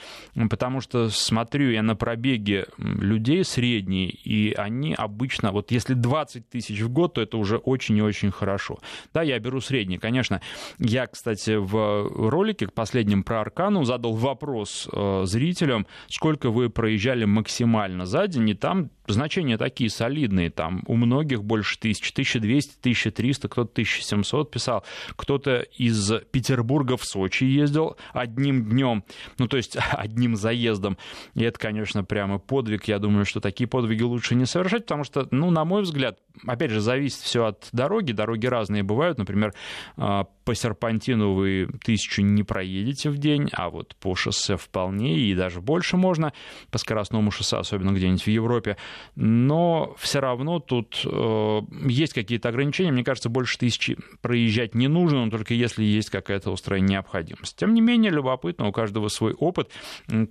потому 0.50 0.80
что 0.80 1.08
смотрю 1.08 1.70
я 1.70 1.82
на 1.82 1.96
пробеги 1.96 2.66
людей 2.78 3.44
средние, 3.44 4.10
и 4.10 4.52
они 4.52 4.94
обычно, 4.94 5.52
вот 5.52 5.70
если 5.70 5.94
20 5.94 6.48
тысяч 6.48 6.80
в 6.80 6.90
год, 6.90 7.14
то 7.14 7.22
это 7.22 7.36
уже 7.38 7.56
очень 7.56 7.96
и 7.96 8.02
очень 8.02 8.30
хорошо. 8.30 8.78
Да, 9.14 9.22
я 9.22 9.38
беру 9.38 9.60
средний, 9.60 9.98
конечно. 9.98 10.40
Я, 10.78 11.06
кстати, 11.06 11.56
в 11.56 12.30
ролике 12.30 12.68
последнем 12.68 13.22
про 13.22 13.40
Аркану 13.40 13.84
задал 13.84 14.14
вопрос 14.14 14.88
э, 14.92 15.22
зрителям, 15.24 15.86
сколько 16.08 16.50
вы 16.50 16.68
проезжали 16.70 17.24
максимально 17.24 18.06
за 18.06 18.26
день, 18.26 18.50
и 18.50 18.54
там 18.54 18.90
значения 19.12 19.58
такие 19.58 19.90
солидные, 19.90 20.50
там 20.50 20.82
у 20.86 20.96
многих 20.96 21.44
больше 21.44 21.78
тысяч, 21.78 22.10
1200, 22.12 22.78
1300, 22.80 23.48
кто-то 23.48 23.70
1700 23.72 24.50
писал, 24.50 24.84
кто-то 25.16 25.60
из 25.60 26.12
Петербурга 26.30 26.96
в 26.96 27.04
Сочи 27.04 27.44
ездил 27.44 27.96
одним 28.12 28.64
днем, 28.64 29.04
ну 29.38 29.48
то 29.48 29.56
есть 29.56 29.76
одним 29.90 30.36
заездом, 30.36 30.98
и 31.34 31.42
это, 31.42 31.58
конечно, 31.58 32.04
прямо 32.04 32.38
подвиг, 32.38 32.88
я 32.88 32.98
думаю, 32.98 33.24
что 33.24 33.40
такие 33.40 33.66
подвиги 33.66 34.02
лучше 34.02 34.34
не 34.34 34.46
совершать, 34.46 34.82
потому 34.82 35.04
что, 35.04 35.28
ну, 35.30 35.50
на 35.50 35.64
мой 35.64 35.82
взгляд, 35.82 36.18
опять 36.46 36.70
же, 36.70 36.80
зависит 36.80 37.20
все 37.20 37.46
от 37.46 37.68
дороги, 37.72 38.12
дороги 38.12 38.46
разные 38.46 38.82
бывают, 38.82 39.18
например, 39.18 39.54
а, 39.96 40.26
по 40.46 40.54
серпантину 40.54 41.34
вы 41.34 41.68
тысячу 41.84 42.22
не 42.22 42.44
проедете 42.44 43.10
в 43.10 43.18
день, 43.18 43.48
а 43.52 43.68
вот 43.68 43.96
по 43.96 44.14
шоссе 44.14 44.56
вполне 44.56 45.18
и 45.18 45.34
даже 45.34 45.60
больше 45.60 45.96
можно, 45.96 46.32
по 46.70 46.78
скоростному 46.78 47.32
шоссе, 47.32 47.56
особенно 47.56 47.90
где-нибудь 47.90 48.22
в 48.22 48.28
Европе. 48.28 48.76
Но 49.16 49.94
все 49.98 50.20
равно 50.20 50.60
тут 50.60 51.02
э, 51.04 51.60
есть 51.88 52.12
какие-то 52.12 52.48
ограничения. 52.48 52.92
Мне 52.92 53.02
кажется, 53.02 53.28
больше 53.28 53.58
тысячи 53.58 53.98
проезжать 54.20 54.76
не 54.76 54.86
нужно, 54.86 55.24
но 55.24 55.30
только 55.32 55.52
если 55.52 55.82
есть 55.82 56.10
какая-то 56.10 56.52
острая 56.52 56.80
необходимость. 56.80 57.56
Тем 57.56 57.74
не 57.74 57.80
менее, 57.80 58.12
любопытно, 58.12 58.68
у 58.68 58.72
каждого 58.72 59.08
свой 59.08 59.32
опыт. 59.32 59.72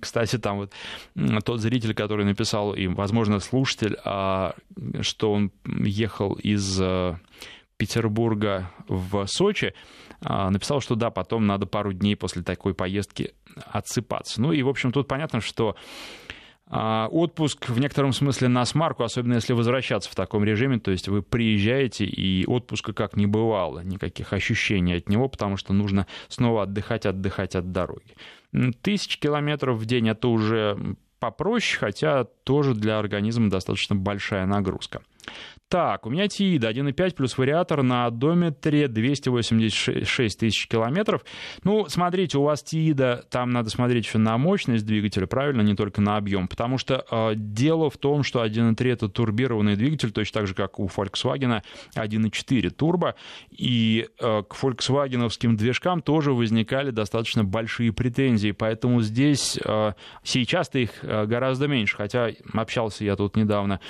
Кстати, 0.00 0.38
там 0.38 0.56
вот 0.56 0.72
тот 1.44 1.60
зритель, 1.60 1.94
который 1.94 2.24
написал, 2.24 2.74
и, 2.74 2.86
возможно, 2.86 3.38
слушатель, 3.38 3.98
а, 4.02 4.54
что 5.02 5.32
он 5.32 5.52
ехал 5.96 6.34
из 6.34 6.80
э, 6.80 7.16
Петербурга 7.76 8.70
в 8.88 9.26
Сочи, 9.26 9.74
а, 10.22 10.50
написал, 10.50 10.80
что 10.80 10.94
да, 10.94 11.10
потом 11.10 11.46
надо 11.46 11.66
пару 11.66 11.92
дней 11.92 12.16
после 12.16 12.42
такой 12.42 12.74
поездки 12.74 13.32
отсыпаться. 13.54 14.40
Ну 14.40 14.52
и, 14.52 14.62
в 14.62 14.68
общем, 14.68 14.92
тут 14.92 15.08
понятно, 15.08 15.40
что 15.40 15.76
а, 16.68 17.08
отпуск 17.10 17.68
в 17.68 17.78
некотором 17.78 18.12
смысле 18.12 18.48
на 18.48 18.64
смарку, 18.64 19.04
особенно 19.04 19.34
если 19.34 19.52
возвращаться 19.52 20.10
в 20.10 20.14
таком 20.14 20.42
режиме, 20.42 20.78
то 20.78 20.90
есть 20.90 21.08
вы 21.08 21.22
приезжаете, 21.22 22.06
и 22.06 22.44
отпуска 22.46 22.92
как 22.92 23.16
не 23.16 23.26
бывало, 23.26 23.80
никаких 23.80 24.32
ощущений 24.32 24.94
от 24.94 25.08
него, 25.08 25.28
потому 25.28 25.56
что 25.56 25.72
нужно 25.72 26.06
снова 26.28 26.62
отдыхать, 26.62 27.06
отдыхать 27.06 27.54
от 27.54 27.72
дороги. 27.72 28.16
Тысячи 28.80 29.20
километров 29.20 29.78
в 29.78 29.84
день 29.84 30.08
это 30.08 30.28
уже 30.28 30.96
попроще, 31.20 31.78
хотя 31.78 32.24
тоже 32.24 32.74
для 32.74 32.98
организма 32.98 33.50
достаточно 33.50 33.94
большая 33.94 34.46
нагрузка. 34.46 35.02
Так, 35.68 36.06
у 36.06 36.10
меня 36.10 36.28
Тиида 36.28 36.70
1.5 36.70 37.16
плюс 37.16 37.36
вариатор 37.36 37.82
на 37.82 38.06
одометре 38.06 38.86
286 38.86 40.38
тысяч 40.38 40.68
километров. 40.68 41.24
Ну, 41.64 41.86
смотрите, 41.88 42.38
у 42.38 42.42
вас 42.42 42.62
Тиида, 42.62 43.24
там 43.30 43.50
надо 43.50 43.68
смотреть 43.70 44.06
еще 44.06 44.18
на 44.18 44.38
мощность 44.38 44.86
двигателя, 44.86 45.26
правильно, 45.26 45.62
не 45.62 45.74
только 45.74 46.00
на 46.00 46.18
объем. 46.18 46.46
Потому 46.46 46.78
что 46.78 47.04
э, 47.10 47.32
дело 47.34 47.90
в 47.90 47.98
том, 47.98 48.22
что 48.22 48.44
1.3 48.44 48.92
это 48.92 49.08
турбированный 49.08 49.74
двигатель, 49.74 50.12
точно 50.12 50.40
так 50.40 50.46
же, 50.46 50.54
как 50.54 50.78
у 50.78 50.86
Volkswagen 50.86 51.60
1.4 51.96 52.70
турбо. 52.70 53.16
И 53.50 54.06
э, 54.20 54.42
к 54.48 54.54
фольксвагеновским 54.54 55.56
движкам 55.56 56.00
тоже 56.00 56.32
возникали 56.32 56.90
достаточно 56.92 57.42
большие 57.42 57.92
претензии. 57.92 58.52
Поэтому 58.52 59.02
здесь 59.02 59.58
э, 59.64 59.94
сейчас-то 60.22 60.78
их 60.78 61.02
э, 61.02 61.26
гораздо 61.26 61.66
меньше. 61.66 61.96
Хотя 61.96 62.30
общался 62.52 63.04
я 63.04 63.16
тут 63.16 63.34
недавно 63.34 63.80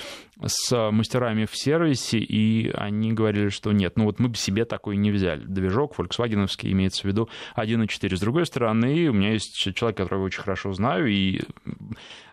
с 0.45 0.91
мастерами 0.91 1.47
в 1.47 1.57
сервисе, 1.57 2.19
и 2.19 2.71
они 2.71 3.13
говорили, 3.13 3.49
что 3.49 3.73
нет, 3.73 3.97
ну 3.97 4.05
вот 4.05 4.19
мы 4.19 4.29
бы 4.29 4.37
себе 4.37 4.65
такой 4.65 4.97
не 4.97 5.11
взяли. 5.11 5.43
Движок 5.45 5.95
фольксвагеновский 5.95 6.71
имеется 6.73 7.03
в 7.03 7.05
виду 7.07 7.29
1.4. 7.57 8.17
С 8.17 8.21
другой 8.21 8.47
стороны, 8.47 9.09
у 9.09 9.13
меня 9.13 9.33
есть 9.33 9.55
человек, 9.75 9.97
которого 9.97 10.21
я 10.23 10.27
очень 10.27 10.43
хорошо 10.43 10.73
знаю, 10.73 11.07
и 11.07 11.41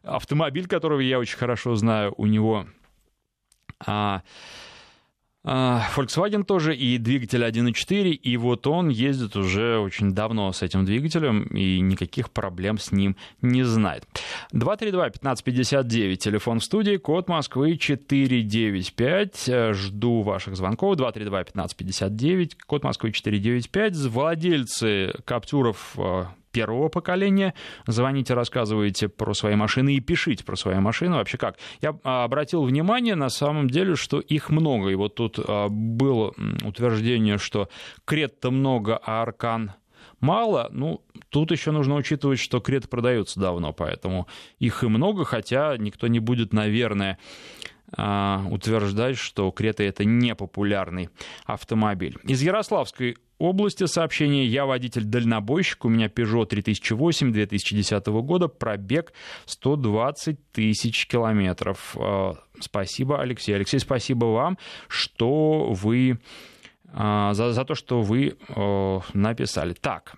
автомобиль, 0.04 0.68
которого 0.68 1.00
я 1.00 1.20
очень 1.20 1.38
хорошо 1.38 1.76
знаю, 1.76 2.14
у 2.18 2.26
него... 2.26 2.68
А, 3.86 4.22
Volkswagen 5.46 6.46
тоже 6.46 6.74
и 6.76 6.98
двигатель 6.98 7.44
1.4, 7.44 8.12
и 8.12 8.38
вот 8.38 8.66
он 8.66 8.88
ездит 8.88 9.36
уже 9.36 9.78
очень 9.78 10.14
давно 10.14 10.54
с 10.54 10.62
этим 10.62 10.86
двигателем, 10.86 11.44
и 11.48 11.82
никаких 11.82 12.32
проблем 12.32 12.78
с 12.78 12.94
ним 12.94 13.18
не 13.42 13.64
знает. 13.64 14.08
232-1559, 14.54 16.16
телефон 16.16 16.60
в 16.60 16.64
студии, 16.64 16.96
код 16.96 17.28
Москвы 17.28 17.78
495, 17.78 19.50
жду 19.74 20.22
ваших 20.22 20.56
звонков, 20.56 20.96
232-1559, 20.98 22.52
код 22.66 22.84
Москвы 22.84 23.12
495, 23.12 23.96
владельцы 24.08 25.14
Каптюров 25.26 25.96
а, 25.98 26.28
первого 26.54 26.88
поколения. 26.88 27.54
Звоните, 27.86 28.34
рассказывайте 28.34 29.10
про 29.10 29.34
свои 29.34 29.56
машины 29.56 29.96
и 29.96 30.00
пишите 30.00 30.46
про 30.46 30.56
свои 30.56 30.80
машины. 30.80 31.16
Вообще 31.16 31.38
как? 31.38 31.58
Я 31.82 31.98
а, 32.04 32.24
обратил 32.24 32.64
внимание 32.64 33.16
на 33.16 33.30
самом 33.30 33.70
деле, 33.70 33.96
что 33.96 34.22
их 34.22 34.50
много. 34.50 34.90
И 34.90 34.96
вот 34.96 35.16
тут 35.16 35.40
а, 35.46 35.68
было 35.68 36.34
утверждение, 36.64 37.38
что 37.38 37.68
Крет-то 38.06 38.52
много, 38.52 38.98
а 39.04 39.24
Аркан 39.24 39.74
мало, 40.20 40.70
ну, 40.72 41.02
тут 41.30 41.52
еще 41.52 41.72
нужно 41.72 41.96
учитывать, 41.96 42.40
что 42.40 42.60
креты 42.60 42.88
продаются 42.88 43.40
давно, 43.40 43.74
поэтому 43.74 44.28
их 44.60 44.84
и 44.84 44.88
много, 44.88 45.26
хотя 45.26 45.76
никто 45.78 46.08
не 46.08 46.20
будет, 46.20 46.54
наверное, 46.54 47.18
а, 47.96 48.44
утверждать, 48.50 49.18
что 49.18 49.52
Крета 49.52 49.84
это 49.84 50.06
не 50.06 50.34
популярный 50.36 51.10
автомобиль. 51.46 52.18
Из 52.24 52.42
Ярославской 52.42 53.18
области 53.44 53.86
сообщение. 53.86 54.46
Я 54.46 54.66
водитель-дальнобойщик, 54.66 55.86
у 55.86 55.90
меня 55.90 56.08
Peugeot 56.08 56.46
3008 56.46 57.32
2010 57.32 58.06
года, 58.08 58.48
пробег 58.48 59.14
120 59.46 60.52
тысяч 60.52 61.08
километров. 61.08 61.96
Э, 62.00 62.34
спасибо, 62.60 63.22
Алексей. 63.22 63.54
Алексей, 63.56 63.80
спасибо 63.80 64.26
вам, 64.26 64.58
что 64.88 65.72
вы 65.72 66.20
за, 66.96 67.34
за 67.34 67.66
то, 67.66 67.74
что 67.74 68.02
вы 68.02 68.38
написали. 69.16 69.74
Так, 69.74 70.16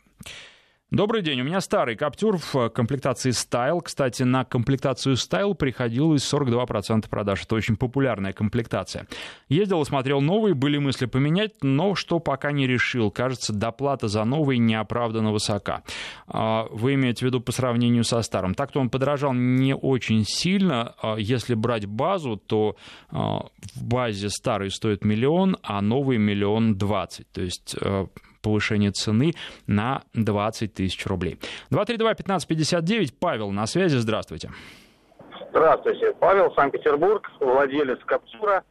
Добрый 0.96 1.24
день, 1.24 1.42
у 1.42 1.44
меня 1.44 1.60
старый 1.60 1.98
Каптюр 1.98 2.38
в 2.38 2.70
комплектации 2.70 3.32
Style. 3.32 3.82
Кстати, 3.84 4.24
на 4.24 4.46
комплектацию 4.46 5.16
Style 5.16 5.54
приходилось 5.54 6.24
42% 6.34 7.10
продаж. 7.10 7.44
Это 7.44 7.56
очень 7.56 7.76
популярная 7.76 8.32
комплектация. 8.32 9.06
Ездил 9.50 9.82
и 9.82 9.86
смотрел 9.86 10.22
новые, 10.22 10.54
были 10.54 10.78
мысли 10.78 11.06
поменять, 11.06 11.62
но 11.62 11.96
что 11.96 12.20
пока 12.20 12.54
не 12.54 12.66
решил. 12.66 13.12
Кажется, 13.12 13.52
доплата 13.52 14.08
за 14.08 14.24
новый 14.24 14.58
неоправданно 14.58 15.34
высока. 15.34 15.84
А, 16.30 16.66
вы 16.72 16.94
имеете 16.94 17.26
в 17.26 17.28
виду 17.28 17.42
по 17.42 17.52
сравнению 17.52 18.06
со 18.06 18.22
старым. 18.22 18.56
Так-то 18.56 18.80
он 18.80 18.90
подорожал 18.90 19.34
не 19.34 19.76
очень 19.76 20.24
сильно. 20.26 20.96
А, 21.02 21.18
если 21.18 21.56
брать 21.56 21.88
базу, 21.88 22.38
то 22.38 22.78
а, 23.10 23.48
в 23.76 23.84
базе 23.84 24.30
старый 24.30 24.72
стоит 24.72 25.04
миллион, 25.04 25.58
а 25.62 25.82
новый 25.82 26.20
миллион 26.20 26.78
двадцать. 26.78 27.30
То 27.34 27.42
есть 27.42 27.76
повышение 28.46 28.92
цены 28.92 29.34
на 29.66 30.04
20 30.14 30.72
тысяч 30.72 31.06
рублей. 31.08 31.40
232-1559, 31.72 33.14
Павел 33.20 33.50
на 33.50 33.66
связи, 33.66 33.98
здравствуйте. 33.98 34.52
Здравствуйте, 35.50 36.14
Павел, 36.20 36.54
Санкт-Петербург, 36.54 37.28
владелец 37.40 37.98
Каптюра. 38.06 38.64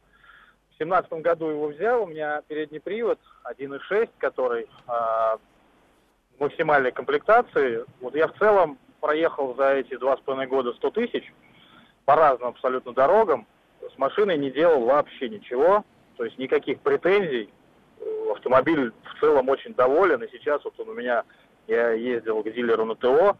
В 0.71 0.77
2017 0.77 1.11
году 1.21 1.49
его 1.49 1.67
взял, 1.67 2.03
у 2.03 2.07
меня 2.07 2.41
передний 2.47 2.79
привод 2.79 3.19
1.6, 3.43 4.09
который 4.17 4.63
э, 4.63 5.37
максимальной 6.39 6.91
комплектации. 6.93 7.83
Вот 7.99 8.15
я 8.15 8.27
в 8.27 8.37
целом 8.37 8.77
проехал 9.01 9.55
за 9.55 9.73
эти 9.73 9.97
два 9.97 10.15
с 10.15 10.21
половиной 10.21 10.47
года 10.47 10.71
100 10.73 10.91
тысяч 10.91 11.33
по 12.05 12.15
разным 12.15 12.49
абсолютно 12.49 12.93
дорогам. 12.93 13.45
С 13.93 13.97
машиной 13.97 14.37
не 14.37 14.51
делал 14.51 14.85
вообще 14.85 15.27
ничего, 15.27 15.83
то 16.15 16.23
есть 16.23 16.37
никаких 16.37 16.79
претензий 16.79 17.49
автомобиль 18.31 18.91
в 19.03 19.19
целом 19.19 19.49
очень 19.49 19.73
доволен, 19.73 20.21
и 20.23 20.31
сейчас 20.31 20.63
вот 20.63 20.79
он 20.79 20.89
у 20.89 20.93
меня, 20.93 21.23
я 21.67 21.91
ездил 21.91 22.43
к 22.43 22.51
дилеру 22.51 22.85
на 22.85 22.95
ТО, 22.95 23.37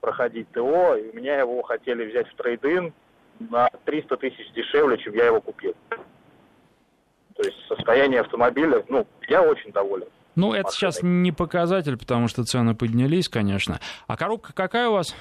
проходить 0.00 0.50
ТО, 0.52 0.96
и 0.96 1.10
у 1.10 1.16
меня 1.16 1.38
его 1.38 1.62
хотели 1.62 2.04
взять 2.04 2.28
в 2.28 2.36
трейдин 2.36 2.92
на 3.38 3.68
300 3.84 4.16
тысяч 4.18 4.52
дешевле, 4.52 4.98
чем 4.98 5.14
я 5.14 5.26
его 5.26 5.40
купил. 5.40 5.74
То 5.88 7.42
есть 7.42 7.56
состояние 7.66 8.20
автомобиля, 8.20 8.84
ну, 8.88 9.06
я 9.28 9.42
очень 9.42 9.72
доволен. 9.72 10.06
Ну, 10.36 10.52
это 10.52 10.64
машиной. 10.64 10.72
сейчас 10.72 11.02
не 11.02 11.32
показатель, 11.32 11.96
потому 11.96 12.28
что 12.28 12.44
цены 12.44 12.74
поднялись, 12.74 13.28
конечно. 13.28 13.80
А 14.06 14.16
коробка 14.16 14.52
какая 14.52 14.88
у 14.88 14.92
вас? 14.92 15.14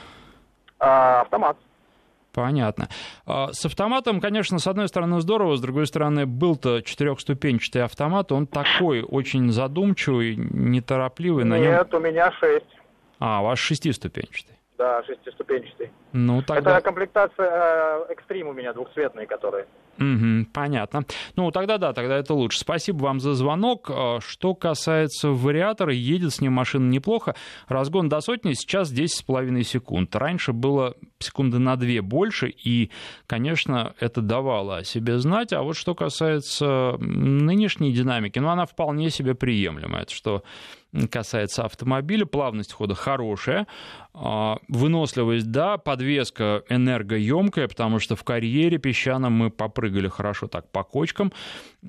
А, 0.80 1.22
автомат. 1.22 1.58
Понятно. 2.34 2.90
А, 3.26 3.54
с 3.54 3.66
автоматом, 3.66 4.20
конечно, 4.20 4.58
с 4.58 4.66
одной 4.68 4.88
стороны 4.88 5.22
здорово, 5.22 5.56
с 5.56 5.62
другой 5.62 5.86
стороны, 5.86 6.26
был-то 6.26 6.82
четырехступенчатый 6.82 7.84
автомат, 7.84 8.32
он 8.32 8.48
такой 8.48 9.04
очень 9.04 9.52
задумчивый, 9.52 10.36
неторопливый. 10.36 11.44
Нет, 11.44 11.52
на 11.52 11.58
нем... 11.58 11.88
у 11.92 12.00
меня 12.00 12.32
шесть. 12.40 12.66
А, 13.20 13.42
у 13.42 13.46
вас 13.46 13.60
шестиступенчатый. 13.60 14.58
Да, 14.78 15.04
шестиступенчатый. 15.04 15.92
Ну, 16.12 16.42
тогда... 16.42 16.78
Это 16.78 16.82
комплектация 16.82 18.06
экстрим 18.10 18.48
у 18.48 18.54
меня 18.54 18.74
двухцветные, 18.74 19.28
которые. 19.28 19.68
Угу, 20.00 20.48
понятно. 20.54 21.06
Ну, 21.36 21.52
тогда 21.52 21.78
да, 21.78 21.94
тогда 21.94 22.18
это 22.18 22.34
лучше. 22.34 22.60
Спасибо 22.60 23.04
вам 23.04 23.20
за 23.20 23.34
звонок. 23.34 23.90
А, 23.90 24.20
что 24.22 24.56
касается 24.56 25.30
вариатора, 25.30 25.94
едет 25.94 26.34
с 26.34 26.42
ним 26.42 26.54
машина 26.54 26.90
неплохо. 26.90 27.36
Разгон 27.68 28.10
до 28.10 28.20
сотни 28.22 28.54
сейчас 28.54 28.92
10,5 28.92 29.64
секунд. 29.64 30.16
Раньше 30.16 30.52
было 30.52 30.96
секунды 31.20 31.60
на 31.60 31.76
2 31.76 32.02
больше, 32.02 32.50
и, 32.50 32.90
конечно, 33.28 33.94
это 34.00 34.22
давало 34.22 34.78
о 34.78 34.84
себе 34.84 35.20
знать. 35.20 35.54
А 35.54 35.62
вот 35.62 35.78
что 35.78 35.94
касается 35.94 36.96
нынешней 37.00 37.94
динамики, 37.94 38.40
ну, 38.40 38.50
она 38.50 38.66
вполне 38.66 39.10
себе 39.10 39.36
приемлемая. 39.36 40.04
Это 40.04 40.14
что 40.14 40.44
касается 41.10 41.66
автомобиля, 41.66 42.26
плавность 42.26 42.74
хода 42.74 42.94
хорошая, 42.94 43.68
а, 44.14 44.58
выносливость, 44.68 45.50
да, 45.50 45.78
подвеска 45.78 46.64
энергоемкая, 46.70 47.68
потому 47.68 48.00
что 48.00 48.16
в 48.16 48.24
карьере 48.24 48.78
песчаном 48.78 49.34
мы 49.34 49.50
попрыгали 49.84 50.08
хорошо 50.08 50.48
так 50.48 50.70
по 50.72 50.84
кочкам, 50.84 51.32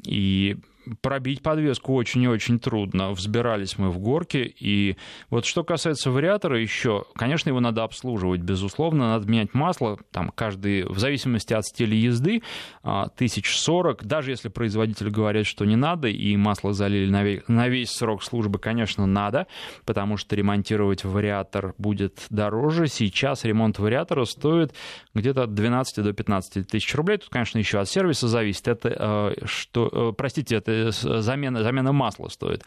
и 0.06 0.56
пробить 1.00 1.42
подвеску 1.42 1.94
очень 1.94 2.22
и 2.22 2.28
очень 2.28 2.58
трудно. 2.58 3.10
Взбирались 3.12 3.78
мы 3.78 3.90
в 3.90 3.98
горке. 3.98 4.44
И 4.44 4.96
вот 5.30 5.44
что 5.44 5.64
касается 5.64 6.10
вариатора 6.10 6.60
еще, 6.60 7.04
конечно, 7.14 7.48
его 7.48 7.60
надо 7.60 7.84
обслуживать, 7.84 8.40
безусловно. 8.40 9.10
Надо 9.10 9.28
менять 9.28 9.54
масло, 9.54 9.98
там, 10.10 10.30
каждый, 10.34 10.84
в 10.84 10.98
зависимости 10.98 11.52
от 11.52 11.64
стиля 11.64 11.96
езды, 11.96 12.42
а, 12.82 13.08
тысяч 13.08 13.56
сорок. 13.56 14.04
Даже 14.04 14.30
если 14.30 14.48
производитель 14.48 15.10
говорит, 15.10 15.46
что 15.46 15.64
не 15.64 15.76
надо, 15.76 16.08
и 16.08 16.36
масло 16.36 16.72
залили 16.72 17.10
на 17.10 17.22
весь, 17.22 17.42
на 17.48 17.68
весь 17.68 17.90
срок 17.90 18.22
службы, 18.22 18.58
конечно, 18.58 19.06
надо, 19.06 19.46
потому 19.84 20.16
что 20.16 20.36
ремонтировать 20.36 21.04
вариатор 21.04 21.74
будет 21.78 22.26
дороже. 22.30 22.86
Сейчас 22.86 23.44
ремонт 23.44 23.78
вариатора 23.78 24.24
стоит 24.24 24.74
где-то 25.14 25.44
от 25.44 25.54
12 25.54 26.04
до 26.04 26.12
15 26.12 26.68
тысяч 26.68 26.94
рублей. 26.94 27.18
Тут, 27.18 27.30
конечно, 27.30 27.58
еще 27.58 27.78
от 27.78 27.88
сервиса 27.88 28.28
зависит. 28.28 28.68
Это, 28.68 29.34
э, 29.40 29.46
что, 29.46 29.88
э, 29.92 30.12
простите, 30.16 30.56
это 30.56 30.73
замена, 30.90 31.62
замена 31.62 31.92
масла 31.92 32.28
стоит 32.28 32.64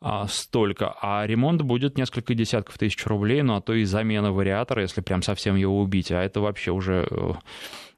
а, 0.00 0.26
столько, 0.26 0.94
а 1.00 1.26
ремонт 1.26 1.62
будет 1.62 1.96
несколько 1.96 2.34
десятков 2.34 2.78
тысяч 2.78 3.04
рублей, 3.06 3.42
ну 3.42 3.56
а 3.56 3.60
то 3.60 3.72
и 3.74 3.84
замена 3.84 4.32
вариатора, 4.32 4.82
если 4.82 5.00
прям 5.00 5.22
совсем 5.22 5.56
его 5.56 5.80
убить, 5.80 6.12
а 6.12 6.22
это 6.22 6.40
вообще 6.40 6.70
уже 6.70 7.06
э, 7.10 7.32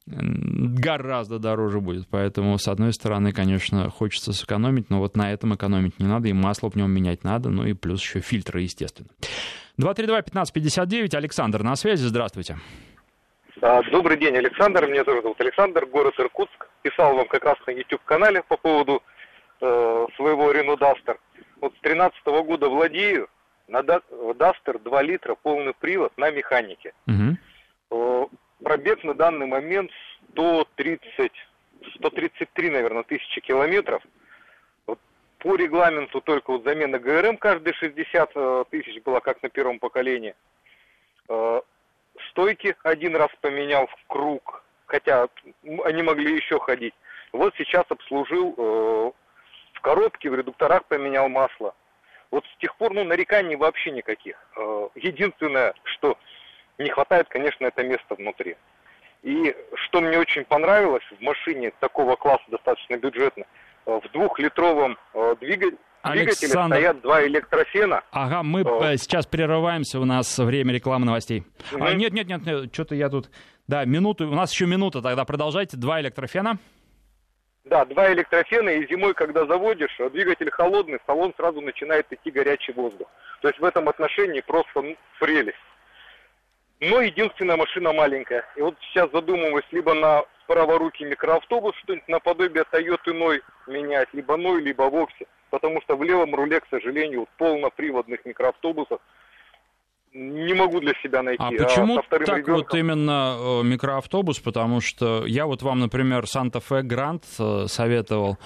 гораздо 0.07 1.39
дороже 1.39 1.81
будет. 1.81 2.07
Поэтому, 2.09 2.59
с 2.59 2.69
одной 2.69 2.93
стороны, 2.93 3.33
конечно, 3.33 3.91
хочется 3.91 4.33
сэкономить, 4.33 4.91
но 4.91 4.99
вот 4.99 5.17
на 5.17 5.33
этом 5.33 5.55
экономить 5.55 5.99
не 5.99 6.07
надо, 6.07 6.29
и 6.29 6.33
масло 6.33 6.71
в 6.71 6.77
нем 6.77 6.91
менять 6.91 7.25
надо, 7.25 7.51
ну 7.51 7.67
и 7.67 7.73
плюс 7.73 8.01
еще 8.03 8.21
фильтры, 8.21 8.63
естественно. 8.63 9.09
232-1559, 9.81 11.15
Александр 11.17 11.63
на 11.63 11.77
связи, 11.77 12.05
здравствуйте. 12.05 12.57
А, 13.63 13.83
добрый 13.91 14.19
день, 14.19 14.37
Александр. 14.37 14.87
Меня 14.87 15.03
зовут 15.05 15.41
Александр, 15.41 15.87
город 15.87 16.15
Иркутск. 16.19 16.69
Писал 16.83 17.17
вам 17.17 17.27
как 17.27 17.45
раз 17.45 17.57
на 17.67 17.73
YouTube-канале 17.73 18.43
по 18.43 18.57
поводу 18.57 19.03
э, 19.61 20.07
своего 20.17 20.53
Renault 20.53 20.79
Duster. 20.79 21.19
Вот 21.61 21.75
с 21.77 21.81
13 21.81 22.25
года 22.27 22.69
владею, 22.69 23.29
на 23.69 23.79
Duster 23.81 24.79
2 24.79 25.03
литра, 25.03 25.35
полный 25.35 25.75
привод 25.75 26.13
на 26.17 26.31
механике. 26.31 26.93
Угу. 27.91 28.31
Пробег 28.63 29.03
на 29.05 29.15
данный 29.15 29.47
момент 29.47 29.91
130, 30.33 31.33
133, 31.97 32.71
наверное, 32.71 33.03
тысячи 33.03 33.41
километров. 33.41 34.03
Вот 34.87 34.99
по 35.39 35.57
регламенту 35.57 36.21
только 36.21 36.53
вот 36.53 36.65
замена 36.65 36.99
ГРМ 36.99 37.39
каждые 37.39 37.75
60 37.75 38.31
э, 38.35 38.65
тысяч 38.71 39.03
была, 39.03 39.21
как 39.21 39.43
на 39.43 39.49
первом 39.49 39.79
поколении. 39.79 40.35
Стойки 42.31 42.77
один 42.85 43.17
раз 43.17 43.29
поменял 43.41 43.89
в 43.89 44.07
круг, 44.07 44.63
хотя 44.87 45.29
они 45.85 46.03
могли 46.03 46.37
еще 46.37 46.61
ходить. 46.61 46.95
Вот 47.33 47.55
сейчас 47.57 47.85
обслужил 47.89 49.15
коробке, 49.87 50.29
в 50.31 50.35
редукторах 50.35 50.85
поменял 50.87 51.29
масло. 51.29 51.73
Вот 52.33 52.45
с 52.45 52.59
тех 52.61 52.75
пор, 52.77 52.93
ну, 52.93 53.05
нареканий 53.05 53.55
вообще 53.55 53.93
никаких. 53.93 54.37
Э, 54.57 54.89
единственное, 54.97 55.75
что 55.85 56.19
не 56.79 56.91
хватает, 56.91 57.29
конечно, 57.29 57.67
это 57.67 57.85
место 57.85 58.17
внутри. 58.17 58.57
И 59.23 59.55
что 59.87 60.01
мне 60.01 60.19
очень 60.19 60.45
понравилось 60.45 61.05
в 61.17 61.23
машине 61.23 61.71
такого 61.79 62.17
класса, 62.17 62.43
достаточно 62.49 62.97
бюджетно, 62.97 63.45
э, 63.87 64.01
в 64.05 64.11
двухлитровом 64.13 64.99
э, 65.15 65.37
двигателе 65.41 65.79
Александр... 66.03 66.77
стоят 66.77 67.01
два 67.01 67.25
электрофена. 67.25 68.03
Ага, 68.11 68.43
мы 68.43 68.63
О. 68.63 68.97
сейчас 68.97 69.25
прерываемся, 69.27 70.01
у 70.01 70.05
нас 70.05 70.37
время 70.37 70.73
рекламы 70.75 71.07
новостей. 71.07 71.45
Угу. 71.73 71.85
А, 71.85 71.95
нет, 71.95 72.13
нет, 72.13 72.27
нет, 72.27 72.45
нет 72.45 72.75
что-то 72.75 72.97
я 72.97 73.09
тут... 73.09 73.31
Да, 73.69 73.85
минуту, 73.85 74.29
у 74.29 74.35
нас 74.35 74.53
еще 74.53 74.67
минута, 74.67 75.01
тогда 75.01 75.25
продолжайте. 75.25 75.77
Два 75.77 76.01
электрофена. 76.01 76.59
Да, 77.67 77.85
два 77.85 78.13
электрофена, 78.13 78.69
и 78.69 78.87
зимой, 78.87 79.13
когда 79.13 79.45
заводишь, 79.45 79.99
а 79.99 80.09
двигатель 80.09 80.51
холодный, 80.53 81.01
салон 81.05 81.35
сразу 81.37 81.61
начинает 81.61 82.07
идти 82.13 82.31
горячий 82.31 82.73
воздух. 82.73 83.09
То 83.43 83.49
есть 83.49 83.59
в 83.59 83.65
этом 83.65 83.89
отношении 83.89 84.41
просто 84.41 84.83
ну, 84.83 84.97
прелесть. 85.19 85.59
Но 86.79 87.01
единственная 87.01 87.57
машина 87.57 87.93
маленькая. 87.93 88.45
И 88.55 88.61
вот 88.61 88.77
сейчас 88.83 89.11
задумываюсь 89.11 89.67
либо 89.73 89.95
на 89.95 90.23
праворукий 90.47 91.07
микроавтобус, 91.07 91.75
что-нибудь 91.79 92.07
наподобие 92.07 92.65
Toyota 92.71 93.13
Ной 93.13 93.43
менять, 93.67 94.11
либо 94.13 94.37
Ной, 94.37 94.63
либо 94.63 94.83
Воксе. 94.83 95.27
Потому 95.51 95.81
что 95.81 95.97
в 95.97 96.05
левом 96.05 96.37
руле, 96.37 96.61
к 96.61 96.69
сожалению, 96.71 97.27
полноприводных 97.37 98.25
микроавтобусов 98.25 99.01
не 100.17 100.55
могу 100.55 100.81
для 100.81 100.95
себя 101.03 101.23
найти. 101.23 101.43
А 101.43 101.51
почему 101.51 101.99
а 101.99 102.03
так 102.03 102.21
ребенком... 102.21 102.55
вот 102.55 102.75
именно 102.75 103.37
э, 103.39 103.63
микроавтобус? 103.65 104.41
Потому 104.41 104.81
что 104.81 105.27
я 105.27 105.47
вот 105.47 105.63
вам, 105.63 105.81
например, 105.81 106.27
Санта-Фе 106.27 106.83
Грант 106.83 107.25
э, 107.39 107.67
советовал 107.69 108.39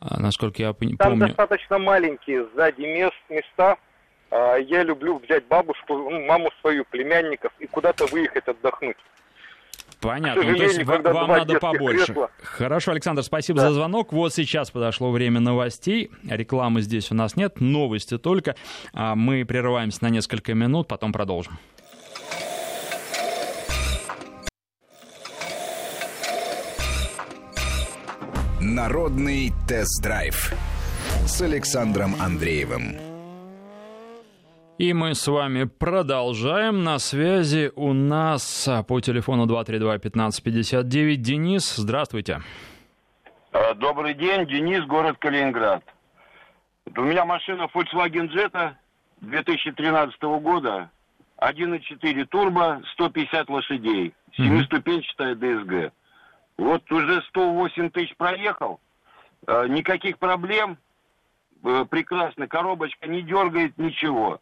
насколько 0.00 0.60
я 0.60 0.72
помню. 0.72 0.96
Там 0.98 1.18
достаточно 1.18 1.78
маленькие 1.78 2.46
сзади 2.54 2.82
мест, 2.82 3.16
места. 3.30 3.78
А, 4.30 4.56
я 4.56 4.82
люблю 4.82 5.18
взять 5.18 5.46
бабушку, 5.46 5.96
ну, 5.96 6.26
маму 6.26 6.50
свою, 6.60 6.84
племянников 6.84 7.52
и 7.58 7.66
куда-то 7.66 8.06
выехать 8.06 8.46
отдохнуть. 8.48 8.96
Понятно. 10.04 10.42
Ну, 10.42 10.56
то 10.56 10.62
есть 10.62 10.84
вам 10.84 11.28
надо 11.28 11.58
побольше. 11.58 12.06
Кресла. 12.06 12.30
Хорошо, 12.42 12.92
Александр, 12.92 13.22
спасибо 13.22 13.60
да. 13.60 13.68
за 13.68 13.74
звонок. 13.74 14.12
Вот 14.12 14.34
сейчас 14.34 14.70
подошло 14.70 15.10
время 15.10 15.40
новостей. 15.40 16.10
Рекламы 16.28 16.82
здесь 16.82 17.10
у 17.10 17.14
нас 17.14 17.36
нет, 17.36 17.60
новости 17.60 18.18
только. 18.18 18.54
А, 18.92 19.14
мы 19.14 19.44
прерываемся 19.44 19.98
на 20.02 20.10
несколько 20.10 20.54
минут, 20.54 20.88
потом 20.88 21.12
продолжим. 21.12 21.58
Народный 28.60 29.52
тест-драйв 29.68 30.52
с 31.26 31.40
Александром 31.40 32.16
Андреевым. 32.20 33.13
И 34.76 34.92
мы 34.92 35.14
с 35.14 35.28
вами 35.28 35.64
продолжаем. 35.64 36.82
На 36.82 36.98
связи 36.98 37.70
у 37.76 37.92
нас 37.92 38.68
по 38.88 39.00
телефону 39.00 39.46
232-1559 39.46 41.14
Денис. 41.14 41.76
Здравствуйте. 41.76 42.40
А, 43.52 43.74
добрый 43.74 44.14
день, 44.14 44.46
Денис, 44.48 44.84
город 44.86 45.16
Калининград. 45.20 45.84
У 46.96 47.02
меня 47.02 47.24
машина 47.24 47.68
Volkswagen 47.72 48.28
Jetta 48.34 48.72
2013 49.20 50.20
года, 50.42 50.90
1.4 51.38 52.24
турбо, 52.26 52.82
150 52.94 53.48
лошадей, 53.48 54.12
семиступенчатая 54.36 55.36
DSG. 55.36 55.92
Вот 56.58 56.90
уже 56.90 57.22
108 57.28 57.90
тысяч 57.90 58.16
проехал, 58.16 58.80
а, 59.46 59.68
никаких 59.68 60.18
проблем, 60.18 60.78
э, 61.62 61.84
прекрасно, 61.88 62.48
коробочка 62.48 63.06
не 63.06 63.22
дергает, 63.22 63.78
ничего. 63.78 64.40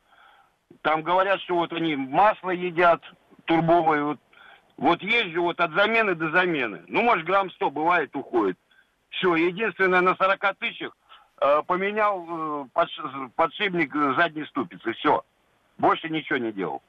Там 0.83 1.03
говорят, 1.03 1.41
что 1.43 1.57
вот 1.57 1.73
они 1.73 1.97
масло 1.97 2.51
едят 2.51 3.03
турбовое. 3.45 4.03
Вот, 4.03 4.21
вот 4.77 5.03
езжу 5.03 5.43
вот 5.43 5.61
от 5.61 5.73
замены 5.73 6.15
до 6.15 6.31
замены. 6.31 6.83
Ну, 6.89 7.03
может, 7.03 7.27
грамм 7.27 7.51
100 7.51 7.71
бывает, 7.71 8.15
уходит. 8.17 8.59
Все, 9.11 9.35
единственное, 9.37 10.01
на 10.01 10.17
40 10.17 10.57
тысячах 10.59 10.97
э, 11.41 11.63
поменял 11.67 12.25
э, 12.29 12.69
подш, 12.73 12.99
подшипник 13.37 13.95
задней 14.17 14.47
ступицы. 14.47 14.93
Все. 14.95 15.23
Больше 15.79 16.09
ничего 16.09 16.39
не 16.39 16.53
делал. 16.53 16.83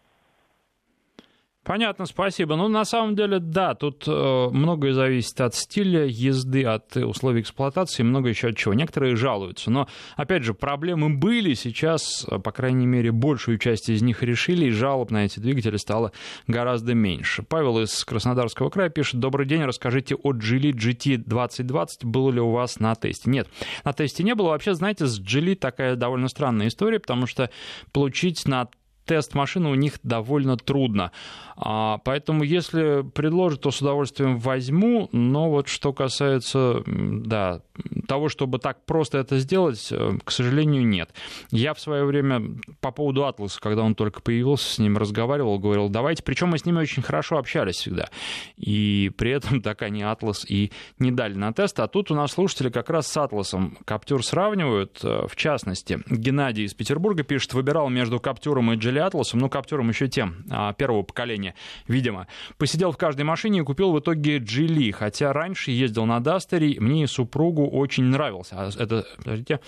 Понятно, 1.64 2.06
спасибо. 2.06 2.58
Ну, 2.58 2.68
на 2.68 2.84
самом 2.84 3.16
деле, 3.16 3.40
да, 3.40 3.74
тут 3.74 4.04
э, 4.06 4.50
многое 4.52 4.92
зависит 4.92 5.40
от 5.40 5.56
стиля 5.56 6.06
езды, 6.06 6.66
от 6.66 6.98
условий 6.98 7.40
эксплуатации, 7.40 8.04
много 8.04 8.28
еще 8.28 8.50
от 8.50 8.58
чего. 8.58 8.74
Некоторые 8.74 9.16
жалуются, 9.16 9.72
но, 9.72 9.88
опять 10.18 10.44
же, 10.44 10.54
проблемы 10.54 11.10
были, 11.10 11.54
сейчас, 11.54 12.26
э, 12.30 12.38
по 12.38 12.52
крайней 12.52 12.86
мере, 12.86 13.14
большую 13.14 13.60
часть 13.60 13.88
из 13.90 14.02
них 14.02 14.24
решили, 14.24 14.66
и 14.66 14.72
жалоб 14.72 15.10
на 15.10 15.24
эти 15.24 15.40
двигатели 15.40 15.78
стало 15.78 16.12
гораздо 16.48 16.96
меньше. 16.96 17.44
Павел 17.44 17.80
из 17.80 18.04
Краснодарского 18.04 18.70
края 18.70 18.90
пишет, 18.90 19.22
добрый 19.22 19.46
день, 19.46 19.64
расскажите 19.64 20.16
о 20.16 20.34
Geely 20.34 20.74
GT 20.74 21.18
2020, 21.18 22.04
было 22.04 22.30
ли 22.30 22.42
у 22.42 22.52
вас 22.52 22.82
на 22.82 22.94
тесте? 22.96 23.30
Нет, 23.30 23.48
на 23.86 23.94
тесте 23.94 24.24
не 24.24 24.36
было. 24.36 24.50
Вообще, 24.50 24.74
знаете, 24.74 25.06
с 25.08 25.18
Geely 25.22 25.56
такая 25.56 25.96
довольно 25.96 26.28
странная 26.28 26.68
история, 26.68 27.00
потому 27.00 27.26
что 27.26 27.50
получить 27.94 28.46
на 28.50 28.68
тест 29.06 29.34
машины 29.34 29.70
у 29.70 29.76
них 29.76 30.00
довольно 30.04 30.58
трудно. 30.58 31.12
А, 31.56 32.00
поэтому, 32.00 32.44
если 32.44 33.04
предложат, 33.14 33.62
то 33.62 33.72
с 33.72 33.82
удовольствием 33.82 34.38
возьму. 34.40 35.10
Но 35.12 35.50
вот 35.50 35.68
что 35.68 35.94
касается 35.94 36.84
да, 36.86 37.62
того, 38.08 38.30
чтобы 38.30 38.60
так 38.60 38.86
просто 38.86 39.20
это 39.20 39.40
сделать, 39.40 39.90
э, 39.92 40.18
к 40.24 40.32
сожалению, 40.32 40.86
нет. 40.86 41.12
Я 41.52 41.74
в 41.74 41.80
свое 41.80 42.06
время 42.06 42.42
по 42.82 42.92
поводу 42.92 43.26
Атласа, 43.26 43.60
когда 43.62 43.84
он 43.84 43.96
только 43.96 44.22
появился, 44.22 44.74
с 44.74 44.80
ним 44.80 44.98
разговаривал, 44.98 45.60
говорил, 45.60 45.90
давайте. 45.90 46.24
Причем 46.24 46.50
мы 46.50 46.58
с 46.58 46.66
ними 46.66 46.80
очень 46.80 47.04
хорошо 47.04 47.38
общались 47.38 47.76
всегда. 47.76 48.10
И 48.58 49.12
при 49.18 49.32
этом 49.32 49.62
так 49.62 49.82
они 49.82 50.04
Атлас 50.04 50.46
и 50.50 50.72
не 51.00 51.12
дали 51.12 51.36
на 51.36 51.54
тест. 51.54 51.80
А 51.80 51.88
тут 51.88 52.12
у 52.12 52.16
нас 52.16 52.32
слушатели 52.32 52.70
как 52.70 52.90
раз 52.90 53.08
с 53.08 53.18
Атласом 53.18 53.78
Каптюр 53.86 54.26
сравнивают. 54.26 55.00
Э, 55.04 55.28
в 55.28 55.36
частности, 55.36 56.00
Геннадий 56.10 56.66
из 56.66 56.74
Петербурга 56.74 57.24
пишет, 57.24 57.54
выбирал 57.54 57.90
между 57.90 58.20
Каптюром 58.20 58.72
и 58.72 58.76
Джили 58.94 59.00
Атласом, 59.00 59.40
ну, 59.40 59.50
Каптюром 59.50 59.90
еще 59.90 60.08
тем, 60.08 60.46
а, 60.50 60.74
первого 60.74 61.02
поколения 61.02 61.24
поколения, 61.24 61.56
видимо. 61.88 62.28
Посидел 62.58 62.92
в 62.92 62.98
каждой 62.98 63.24
машине 63.24 63.60
и 63.60 63.64
купил 63.64 63.92
в 63.92 64.00
итоге 64.00 64.38
Джили, 64.38 64.92
хотя 64.92 65.34
раньше 65.34 65.72
ездил 65.72 66.06
на 66.06 66.20
Дастере, 66.20 66.80
мне 66.80 67.04
и 67.04 67.08
супругу 67.08 67.68
очень 67.68 68.04
нравился. 68.06 68.56
А 68.58 68.70
это, 68.70 69.06
подождите, 69.18 69.60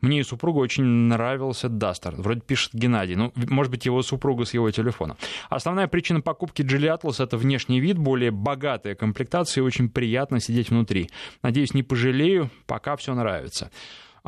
мне 0.00 0.20
и 0.20 0.22
супругу 0.22 0.60
очень 0.60 0.84
нравился 0.84 1.68
Дастер. 1.68 2.14
Вроде 2.16 2.40
пишет 2.40 2.74
Геннадий. 2.74 3.14
Ну, 3.14 3.32
может 3.34 3.70
быть, 3.70 3.86
его 3.86 4.02
супруга 4.02 4.44
с 4.44 4.54
его 4.54 4.70
телефона. 4.70 5.16
Основная 5.48 5.86
причина 5.86 6.20
покупки 6.20 6.62
Geely 6.62 6.98
Atlas— 6.98 7.16
это 7.22 7.36
внешний 7.36 7.80
вид, 7.80 7.98
более 7.98 8.30
богатая 8.30 8.94
комплектация 8.94 9.62
и 9.62 9.64
очень 9.64 9.88
приятно 9.88 10.40
сидеть 10.40 10.70
внутри. 10.70 11.08
Надеюсь, 11.42 11.74
не 11.74 11.82
пожалею, 11.82 12.50
пока 12.66 12.96
все 12.96 13.14
нравится. 13.14 13.70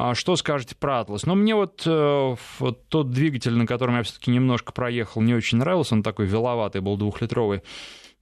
А 0.01 0.15
что 0.15 0.37
скажете 0.37 0.77
про 0.77 1.01
Атлас? 1.01 1.27
Ну, 1.27 1.35
мне 1.35 1.57
вот, 1.57 1.83
э, 1.85 2.37
вот 2.61 2.89
тот 2.89 3.11
двигатель, 3.11 3.57
на 3.57 3.67
котором 3.67 3.97
я 3.97 4.05
все-таки 4.05 4.31
немножко 4.31 4.73
проехал, 4.73 5.23
не 5.23 5.35
очень 5.35 5.59
нравился. 5.59 5.97
Он 5.97 6.05
такой 6.05 6.27
веловатый 6.27 6.81
был, 6.81 6.97
двухлитровый. 6.97 7.65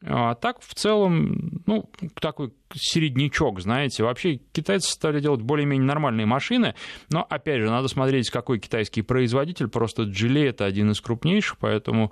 А 0.03 0.37
так, 0.37 0.63
в 0.63 0.73
целом, 0.73 1.61
ну, 1.67 1.91
такой 2.19 2.55
середнячок, 2.73 3.61
знаете. 3.61 4.05
Вообще, 4.05 4.37
китайцы 4.53 4.91
стали 4.91 5.21
делать 5.21 5.43
более-менее 5.43 5.87
нормальные 5.87 6.25
машины, 6.25 6.75
но, 7.11 7.27
опять 7.29 7.61
же, 7.61 7.69
надо 7.69 7.89
смотреть, 7.89 8.31
какой 8.31 8.59
китайский 8.59 9.03
производитель. 9.03 9.69
Просто 9.69 10.05
Geely— 10.05 10.49
это 10.49 10.65
один 10.65 10.93
из 10.93 11.03
крупнейших, 11.03 11.59
поэтому... 11.59 12.11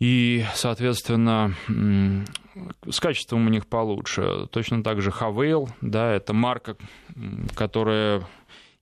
И, 0.00 0.44
соответственно, 0.54 1.54
с 2.90 2.98
качеством 2.98 3.46
у 3.46 3.50
них 3.50 3.68
получше. 3.68 4.48
Точно 4.50 4.82
так 4.82 5.00
же 5.00 5.10
Havail, 5.10 5.68
да, 5.80 6.12
это 6.12 6.32
марка, 6.32 6.76
которая 7.54 8.26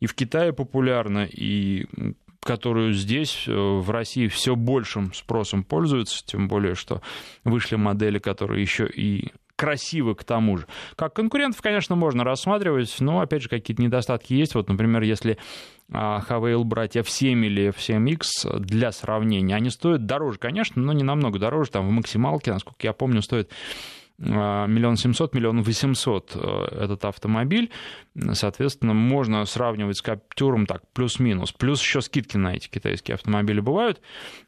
и 0.01 0.07
в 0.07 0.15
Китае 0.15 0.53
популярна, 0.53 1.27
и 1.31 1.87
которую 2.43 2.95
здесь, 2.95 3.45
э, 3.47 3.53
в 3.53 3.91
России, 3.91 4.27
все 4.29 4.57
большим 4.57 5.13
спросом 5.13 5.63
пользуются, 5.63 6.25
тем 6.25 6.49
более, 6.49 6.75
что 6.75 7.03
вышли 7.45 7.77
модели, 7.77 8.19
которые 8.19 8.63
еще 8.63 8.87
и 8.87 9.31
красивы 9.57 10.15
к 10.15 10.25
тому 10.25 10.57
же. 10.57 10.67
Как 10.97 11.13
конкурентов, 11.13 11.61
конечно, 11.61 11.95
можно 11.95 12.25
рассматривать, 12.25 12.97
но, 13.01 13.21
опять 13.21 13.43
же, 13.43 13.51
какие-то 13.51 13.83
недостатки 13.83 14.33
есть. 14.33 14.55
Вот, 14.55 14.71
например, 14.71 15.03
если 15.03 15.37
Хавейл 15.93 16.65
брать 16.65 16.97
F7 16.97 17.45
или 17.45 17.69
F7X 17.69 18.59
для 18.59 18.91
сравнения, 18.91 19.55
они 19.55 19.69
стоят 19.69 20.07
дороже, 20.07 20.39
конечно, 20.39 20.81
но 20.81 20.95
не 20.95 21.03
намного 21.03 21.39
дороже. 21.39 21.73
Там 21.73 21.87
в 21.87 21.91
максималке, 21.91 22.53
насколько 22.55 22.87
я 22.87 22.95
помню, 22.95 23.21
стоит 23.21 23.51
миллион 24.21 24.97
семьсот, 24.97 25.35
миллион 25.35 25.63
восемьсот 25.63 26.33
э, 26.35 26.85
этот 26.85 27.05
автомобиль. 27.07 27.71
Соответственно, 28.33 28.93
можно 28.93 29.45
сравнивать 29.47 29.97
с 29.97 30.03
Каптюром 30.03 30.67
так, 30.67 30.83
плюс-минус. 30.93 31.53
Плюс 31.53 31.81
еще 31.81 32.03
скидки 32.03 32.37
на 32.37 32.55
эти 32.55 32.69
китайские 32.69 33.15
автомобили 33.15 33.61
бывают. 33.61 34.03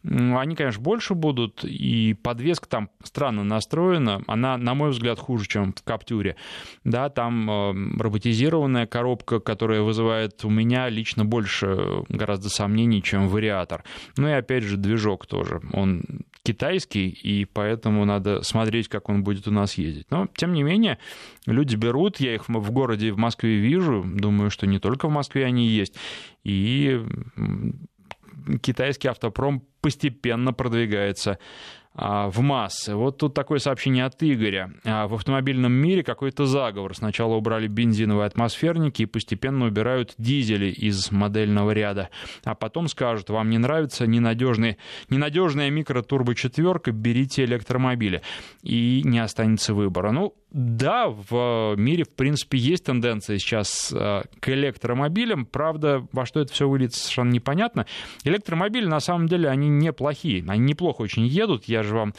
Они, 0.04 0.56
конечно, 0.56 0.82
больше 0.82 1.14
будут, 1.14 1.64
и 1.64 2.14
подвеска 2.22 2.68
там 2.68 2.90
странно 3.02 3.44
настроена. 3.44 4.22
Она, 4.26 4.58
на 4.58 4.74
мой 4.74 4.90
взгляд, 4.90 5.18
хуже, 5.18 5.46
чем 5.46 5.72
в 5.72 5.82
Каптюре. 5.82 6.37
Да, 6.85 7.08
там 7.08 7.50
э, 7.50 8.02
роботизированная 8.02 8.87
коробка, 8.87 9.40
которая 9.40 9.80
вызывает 9.80 10.44
у 10.44 10.50
меня 10.50 10.88
лично 10.90 11.24
больше 11.24 12.04
гораздо 12.08 12.50
сомнений, 12.50 13.02
чем 13.02 13.28
вариатор. 13.28 13.85
Ну 14.18 14.28
и 14.28 14.32
опять 14.32 14.64
же, 14.64 14.76
движок 14.76 15.26
тоже. 15.26 15.62
Он 15.72 16.02
китайский, 16.44 17.09
и 17.09 17.44
поэтому 17.44 18.05
надо 18.05 18.42
смотреть, 18.42 18.88
как 18.88 19.09
он 19.09 19.22
будет 19.22 19.46
у 19.46 19.50
нас 19.50 19.74
ездить. 19.74 20.11
Но, 20.11 20.28
тем 20.35 20.52
не 20.52 20.62
менее, 20.62 20.98
люди 21.46 21.76
берут, 21.76 22.20
я 22.20 22.35
их 22.35 22.48
в 22.48 22.70
городе 22.70 23.12
в 23.12 23.18
Москве 23.18 23.57
вижу, 23.57 24.05
думаю, 24.05 24.50
что 24.50 24.66
не 24.66 24.78
только 24.78 25.09
в 25.09 25.12
Москве 25.12 25.44
они 25.44 25.68
есть, 25.68 25.94
и 26.42 27.00
китайский 28.61 29.09
автопром 29.09 29.62
постепенно 29.81 30.52
продвигается 30.52 31.38
в 31.94 32.40
массы. 32.40 32.94
Вот 32.94 33.18
тут 33.18 33.35
такое 33.35 33.59
сообщение 33.59 34.05
от 34.05 34.22
Игоря. 34.22 34.72
А, 34.85 35.07
в 35.07 35.14
автомобильном 35.14 35.72
мире 35.72 36.02
какой-то 36.02 36.46
заговор. 36.46 36.96
Сначала 36.96 37.35
убрали 37.35 37.66
бензиновые 37.66 38.26
атмосферники 38.26 39.02
и 39.02 39.07
постепенно 39.07 39.66
убирают 39.66 40.14
дизели 40.16 40.70
из 40.70 41.11
модельного 41.12 41.72
ряда. 41.72 42.09
А 42.44 42.55
потом 42.55 42.88
скажут, 42.88 43.28
вам 43.28 43.50
не 43.50 43.59
нравится 43.59 44.07
ненадежный, 44.07 44.78
ненадежная 45.11 45.70
микротурбочетверка, 45.70 46.92
берите 46.92 47.44
электромобили. 47.44 48.22
И 48.62 49.02
не 49.05 49.18
останется 49.18 49.74
выбора. 49.74 50.12
Ну, 50.12 50.35
да, 50.52 51.08
в 51.08 51.74
мире, 51.76 52.04
в 52.04 52.10
принципе, 52.10 52.58
есть 52.58 52.84
тенденция 52.84 53.38
сейчас 53.38 53.90
а, 53.94 54.22
к 54.38 54.50
электромобилям. 54.50 55.46
Правда, 55.46 56.06
во 56.12 56.26
что 56.26 56.40
это 56.40 56.52
все 56.52 56.68
выльется, 56.68 57.00
совершенно 57.00 57.30
непонятно. 57.30 57.86
Электромобили, 58.24 58.84
на 58.84 59.00
самом 59.00 59.28
деле, 59.28 59.48
они 59.48 59.70
неплохие. 59.70 60.44
Они 60.46 60.60
неплохо 60.60 61.00
очень 61.00 61.26
едут. 61.26 61.64
Я 61.64 61.82
же 61.82 61.94
вам 61.94 62.14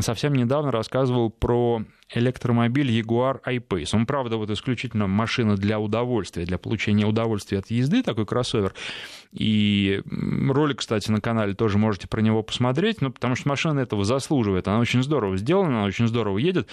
совсем 0.00 0.34
недавно 0.34 0.72
рассказывал 0.72 1.28
про 1.28 1.82
электромобиль 2.14 2.98
Jaguar 2.98 3.40
I-Pace. 3.44 3.90
Он, 3.92 4.06
правда, 4.06 4.38
вот 4.38 4.50
исключительно 4.50 5.06
машина 5.06 5.56
для 5.56 5.78
удовольствия, 5.78 6.46
для 6.46 6.56
получения 6.56 7.04
удовольствия 7.04 7.58
от 7.58 7.70
езды, 7.70 8.02
такой 8.02 8.24
кроссовер. 8.24 8.74
И 9.36 10.00
ролик, 10.48 10.78
кстати, 10.78 11.10
на 11.10 11.20
канале 11.20 11.52
тоже 11.52 11.76
можете 11.76 12.08
про 12.08 12.22
него 12.22 12.42
посмотреть, 12.42 13.02
ну, 13.02 13.10
потому 13.10 13.36
что 13.36 13.48
машина 13.50 13.80
этого 13.80 14.02
заслуживает. 14.02 14.66
Она 14.66 14.78
очень 14.78 15.02
здорово 15.02 15.36
сделана, 15.36 15.68
она 15.68 15.84
очень 15.84 16.06
здорово 16.08 16.38
едет. 16.38 16.68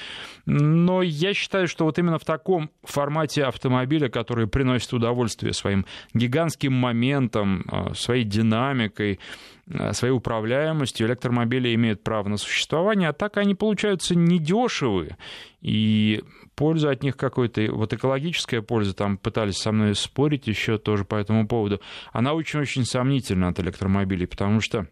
Но 0.45 1.01
я 1.01 1.33
считаю, 1.33 1.67
что 1.67 1.83
вот 1.83 1.99
именно 1.99 2.19
в 2.19 2.25
таком 2.25 2.69
формате 2.83 3.43
автомобиля, 3.43 4.07
который 4.07 4.47
приносит 4.47 4.93
удовольствие 4.93 5.51
своим 5.51 5.85
гигантским 6.13 6.71
моментом, 6.71 7.65
а, 7.67 7.93
своей 7.95 8.23
динамикой, 8.23 9.19
а, 9.69 9.91
своей 9.91 10.13
управляемостью, 10.13 11.07
электромобили 11.07 11.75
имеют 11.75 12.01
право 12.01 12.29
на 12.29 12.37
существование, 12.37 13.09
а 13.09 13.13
так 13.13 13.35
они 13.35 13.55
получаются 13.55 14.15
недешевые. 14.15 15.17
И 15.61 16.23
польза 16.55 16.91
от 16.91 17.03
них 17.03 17.17
какой-то, 17.17 17.71
вот 17.71 17.93
экологическая 17.93 18.61
польза, 18.61 18.93
там 18.93 19.17
пытались 19.17 19.57
со 19.57 19.71
мной 19.71 19.95
спорить 19.95 20.47
еще 20.47 20.77
тоже 20.77 21.05
по 21.05 21.15
этому 21.15 21.47
поводу, 21.47 21.81
она 22.11 22.33
очень-очень 22.33 22.85
сомнительна 22.85 23.49
от 23.49 23.59
электромобилей, 23.59 24.27
потому 24.27 24.61
что 24.61 24.87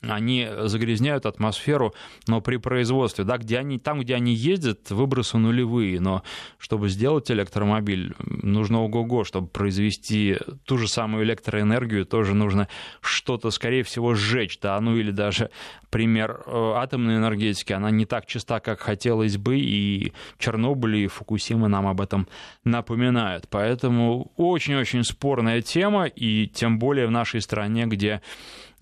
они 0.00 0.48
загрязняют 0.64 1.26
атмосферу, 1.26 1.92
но 2.28 2.40
при 2.40 2.56
производстве, 2.56 3.24
да, 3.24 3.36
где 3.36 3.58
они, 3.58 3.78
там, 3.78 4.00
где 4.00 4.14
они 4.14 4.32
ездят, 4.32 4.90
выбросы 4.90 5.38
нулевые, 5.38 6.00
но 6.00 6.22
чтобы 6.58 6.88
сделать 6.88 7.30
электромобиль, 7.30 8.14
нужно 8.18 8.82
ого-го, 8.82 9.24
чтобы 9.24 9.48
произвести 9.48 10.38
ту 10.64 10.78
же 10.78 10.86
самую 10.86 11.24
электроэнергию, 11.24 12.06
тоже 12.06 12.34
нужно 12.34 12.68
что-то, 13.00 13.50
скорее 13.50 13.82
всего, 13.82 14.14
сжечь, 14.14 14.58
да, 14.60 14.80
ну 14.80 14.96
или 14.96 15.10
даже 15.10 15.50
пример 15.90 16.42
э, 16.46 16.72
атомной 16.76 17.16
энергетики, 17.16 17.72
она 17.72 17.90
не 17.90 18.06
так 18.06 18.26
чиста, 18.26 18.60
как 18.60 18.80
хотелось 18.80 19.36
бы, 19.36 19.58
и 19.58 20.12
Чернобыль 20.38 20.96
и 20.96 21.06
Фукусима 21.06 21.68
нам 21.68 21.86
об 21.86 22.00
этом 22.00 22.28
напоминают. 22.64 23.48
Поэтому 23.50 24.30
очень-очень 24.36 25.02
спорная 25.02 25.62
тема, 25.62 26.06
и 26.06 26.46
тем 26.46 26.78
более 26.78 27.06
в 27.06 27.10
нашей 27.10 27.40
стране, 27.40 27.86
где 27.86 28.22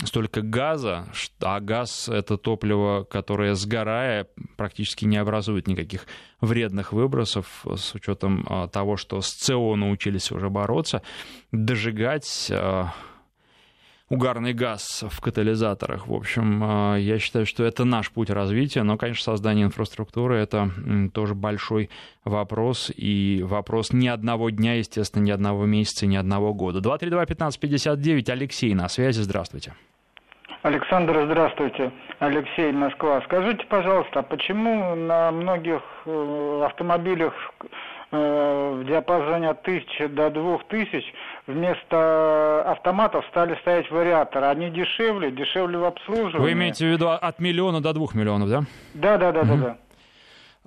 столько 0.05 0.43
газа, 0.43 1.07
а 1.41 1.61
газ— 1.61 2.09
это 2.11 2.37
топливо, 2.37 3.05
которое, 3.05 3.55
сгорая, 3.55 4.27
практически 4.57 5.05
не 5.05 5.17
образует 5.17 5.67
никаких 5.67 6.07
вредных 6.41 6.93
выбросов, 6.93 7.65
с 7.65 7.95
учетом 7.95 8.45
а, 8.49 8.69
того, 8.69 8.97
что 8.97 9.21
с 9.21 9.29
СО 9.29 9.75
научились 9.77 10.31
уже 10.31 10.51
бороться, 10.51 11.03
дожигать 11.51 12.49
а, 12.51 12.93
угарный 14.09 14.53
газ 14.53 15.05
в 15.09 15.21
катализаторах. 15.21 16.07
В 16.07 16.15
общем, 16.15 16.63
а, 16.63 16.97
я 16.97 17.19
считаю, 17.19 17.47
что 17.47 17.65
это 17.65 17.85
наш 17.85 18.11
путь 18.11 18.31
развития, 18.31 18.83
но, 18.83 18.97
конечно, 18.97 19.25
создание 19.25 19.67
инфраструктуры— 19.67 20.37
это 20.37 20.71
тоже 21.13 21.35
большой 21.35 21.91
вопрос, 22.25 22.93
и 22.95 23.43
вопрос 23.43 23.93
ни 23.93 24.09
одного 24.09 24.51
дня, 24.51 24.75
естественно, 24.75 25.25
ни 25.25 25.31
одного 25.31 25.67
месяца, 25.67 26.07
ни 26.07 26.17
одного 26.17 26.55
года. 26.55 26.81
232-1559, 26.81 28.31
Алексей 28.31 28.75
на 28.75 28.89
связи, 28.89 29.21
здравствуйте. 29.21 29.75
Александр, 30.63 31.27
здравствуйте. 31.27 31.93
Алексей, 32.19 32.73
Москва. 32.73 33.21
Скажите, 33.23 33.65
пожалуйста, 33.69 34.21
а 34.21 34.23
почему 34.23 34.97
на 34.97 35.31
многих 35.31 35.81
э, 36.07 36.63
автомобилях 36.65 37.35
э, 37.61 37.67
в 38.17 38.85
диапазоне 38.85 39.51
от 39.51 39.61
1000 39.63 40.09
до 40.09 40.31
2000 40.31 41.05
вместо 41.47 42.63
автоматов 42.67 43.25
стали 43.31 43.57
стоять 43.61 43.91
вариаторы? 43.91 44.47
Они 44.47 44.71
дешевле, 44.71 45.31
дешевле 45.31 45.79
в 45.79 45.85
обслуживании. 45.85 46.39
Вы 46.39 46.53
имеете 46.53 46.87
в 46.87 46.89
виду 46.91 47.09
от 47.09 47.39
миллиона 47.39 47.81
до 47.81 47.93
двух 47.93 48.15
миллионов, 48.15 48.49
да? 48.49 48.63
Да, 48.95 49.19
да, 49.19 49.33
да, 49.33 49.41
угу. 49.41 49.49
да, 49.49 49.57
да. 49.57 49.77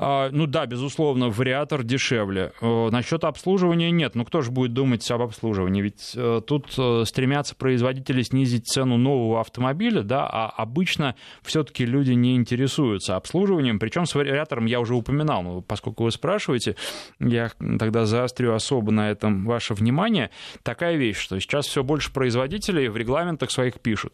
А, 0.01 0.29
ну 0.31 0.47
да, 0.47 0.65
безусловно, 0.65 1.29
вариатор 1.29 1.83
дешевле. 1.83 2.53
Э, 2.61 2.89
Насчет 2.89 3.25
обслуживания 3.25 3.91
нет. 3.91 4.15
Ну 4.15 4.23
кто 4.23 4.41
же 4.41 4.49
будет 4.49 4.71
думать 4.71 5.09
об 5.11 5.21
обслуживании? 5.21 5.81
Ведь 5.81 6.13
э, 6.15 6.41
тут 6.47 6.73
э, 6.77 7.03
стремятся 7.05 7.53
производители 7.53 8.21
снизить 8.21 8.65
цену 8.65 8.95
нового 8.95 9.41
автомобиля, 9.41 10.01
да, 10.01 10.25
а 10.25 10.49
обычно 10.49 11.15
все-таки 11.41 11.85
люди 11.85 12.13
не 12.13 12.37
интересуются 12.37 13.17
обслуживанием. 13.17 13.77
Причем 13.77 14.05
с 14.05 14.15
вариатором 14.15 14.67
я 14.67 14.79
уже 14.79 14.95
упоминал, 14.95 15.43
ну, 15.43 15.61
поскольку 15.61 16.05
вы 16.05 16.11
спрашиваете, 16.11 16.77
я 17.19 17.51
тогда 17.59 18.05
заострю 18.05 18.53
особо 18.53 18.93
на 18.93 19.11
этом 19.11 19.45
ваше 19.45 19.73
внимание. 19.73 20.29
Такая 20.63 20.95
вещь, 20.95 21.17
что 21.17 21.37
сейчас 21.41 21.67
все 21.67 21.83
больше 21.83 22.13
производителей 22.13 22.87
в 22.87 22.95
регламентах 22.95 23.51
своих 23.51 23.81
пишут 23.81 24.13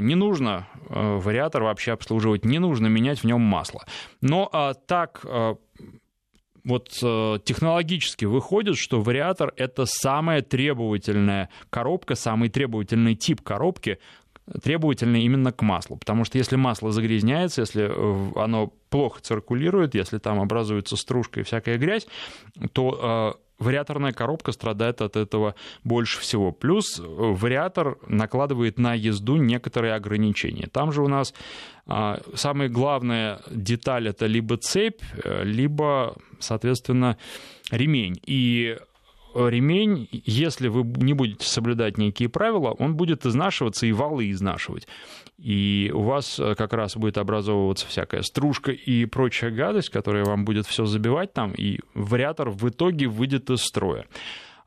не 0.00 0.14
нужно 0.14 0.68
э, 0.88 1.16
вариатор 1.16 1.62
вообще 1.62 1.92
обслуживать, 1.92 2.44
не 2.44 2.58
нужно 2.58 2.88
менять 2.88 3.20
в 3.20 3.24
нем 3.24 3.40
масло. 3.40 3.84
Но 4.20 4.48
а, 4.52 4.74
так 4.74 5.24
а, 5.24 5.56
вот 6.64 6.98
э, 7.02 7.38
технологически 7.44 8.26
выходит, 8.26 8.76
что 8.76 9.00
вариатор 9.00 9.52
это 9.56 9.86
самая 9.86 10.42
требовательная 10.42 11.48
коробка, 11.70 12.14
самый 12.14 12.50
требовательный 12.50 13.14
тип 13.14 13.40
коробки, 13.40 13.98
требовательный 14.62 15.22
именно 15.22 15.52
к 15.52 15.62
маслу. 15.62 15.96
Потому 15.96 16.24
что 16.24 16.38
если 16.38 16.56
масло 16.56 16.92
загрязняется, 16.92 17.62
если 17.62 17.84
э, 17.88 18.32
оно 18.36 18.72
плохо 18.90 19.20
циркулирует, 19.22 19.94
если 19.94 20.18
там 20.18 20.40
образуется 20.40 20.96
стружка 20.96 21.40
и 21.40 21.44
всякая 21.44 21.78
грязь, 21.78 22.06
то 22.72 23.38
вариаторная 23.60 24.12
коробка 24.12 24.52
страдает 24.52 25.00
от 25.02 25.16
этого 25.16 25.54
больше 25.84 26.20
всего. 26.20 26.50
Плюс 26.50 26.98
э, 26.98 27.02
вариатор 27.04 27.98
накладывает 28.08 28.78
на 28.78 28.94
езду 28.94 29.36
некоторые 29.36 29.94
ограничения. 29.94 30.66
Там 30.66 30.90
же 30.90 31.02
у 31.02 31.08
нас 31.08 31.34
а, 31.86 32.20
самая 32.34 32.68
главная 32.68 33.40
деталь 33.50 34.08
это 34.08 34.26
либо 34.26 34.56
цепь, 34.56 35.02
э, 35.22 35.44
либо, 35.44 36.16
соответственно, 36.38 37.16
ремень. 37.70 38.20
И 38.26 38.78
ремень, 39.34 40.08
если 40.10 40.68
вы 40.68 40.82
не 41.02 41.12
будете 41.12 41.46
соблюдать 41.46 41.98
некие 41.98 42.28
правила, 42.28 42.70
он 42.70 42.96
будет 42.96 43.26
изнашиваться 43.26 43.86
и 43.86 43.92
валы 43.92 44.30
изнашивать. 44.30 44.88
И 45.40 45.90
у 45.94 46.02
вас 46.02 46.38
э, 46.38 46.54
как 46.54 46.74
раз 46.74 46.96
будет 46.96 47.16
образовываться 47.16 47.86
всякая 47.86 48.22
стружка 48.22 48.72
и 48.72 49.06
прочая 49.06 49.50
гадость, 49.50 49.88
которая 49.88 50.24
вам 50.24 50.44
будет 50.44 50.66
все 50.66 50.84
забивать 50.84 51.32
там, 51.32 51.52
и 51.52 51.80
вариатор 51.94 52.50
в 52.50 52.68
итоге 52.68 53.06
выйдет 53.06 53.48
из 53.48 53.62
строя. 53.62 54.06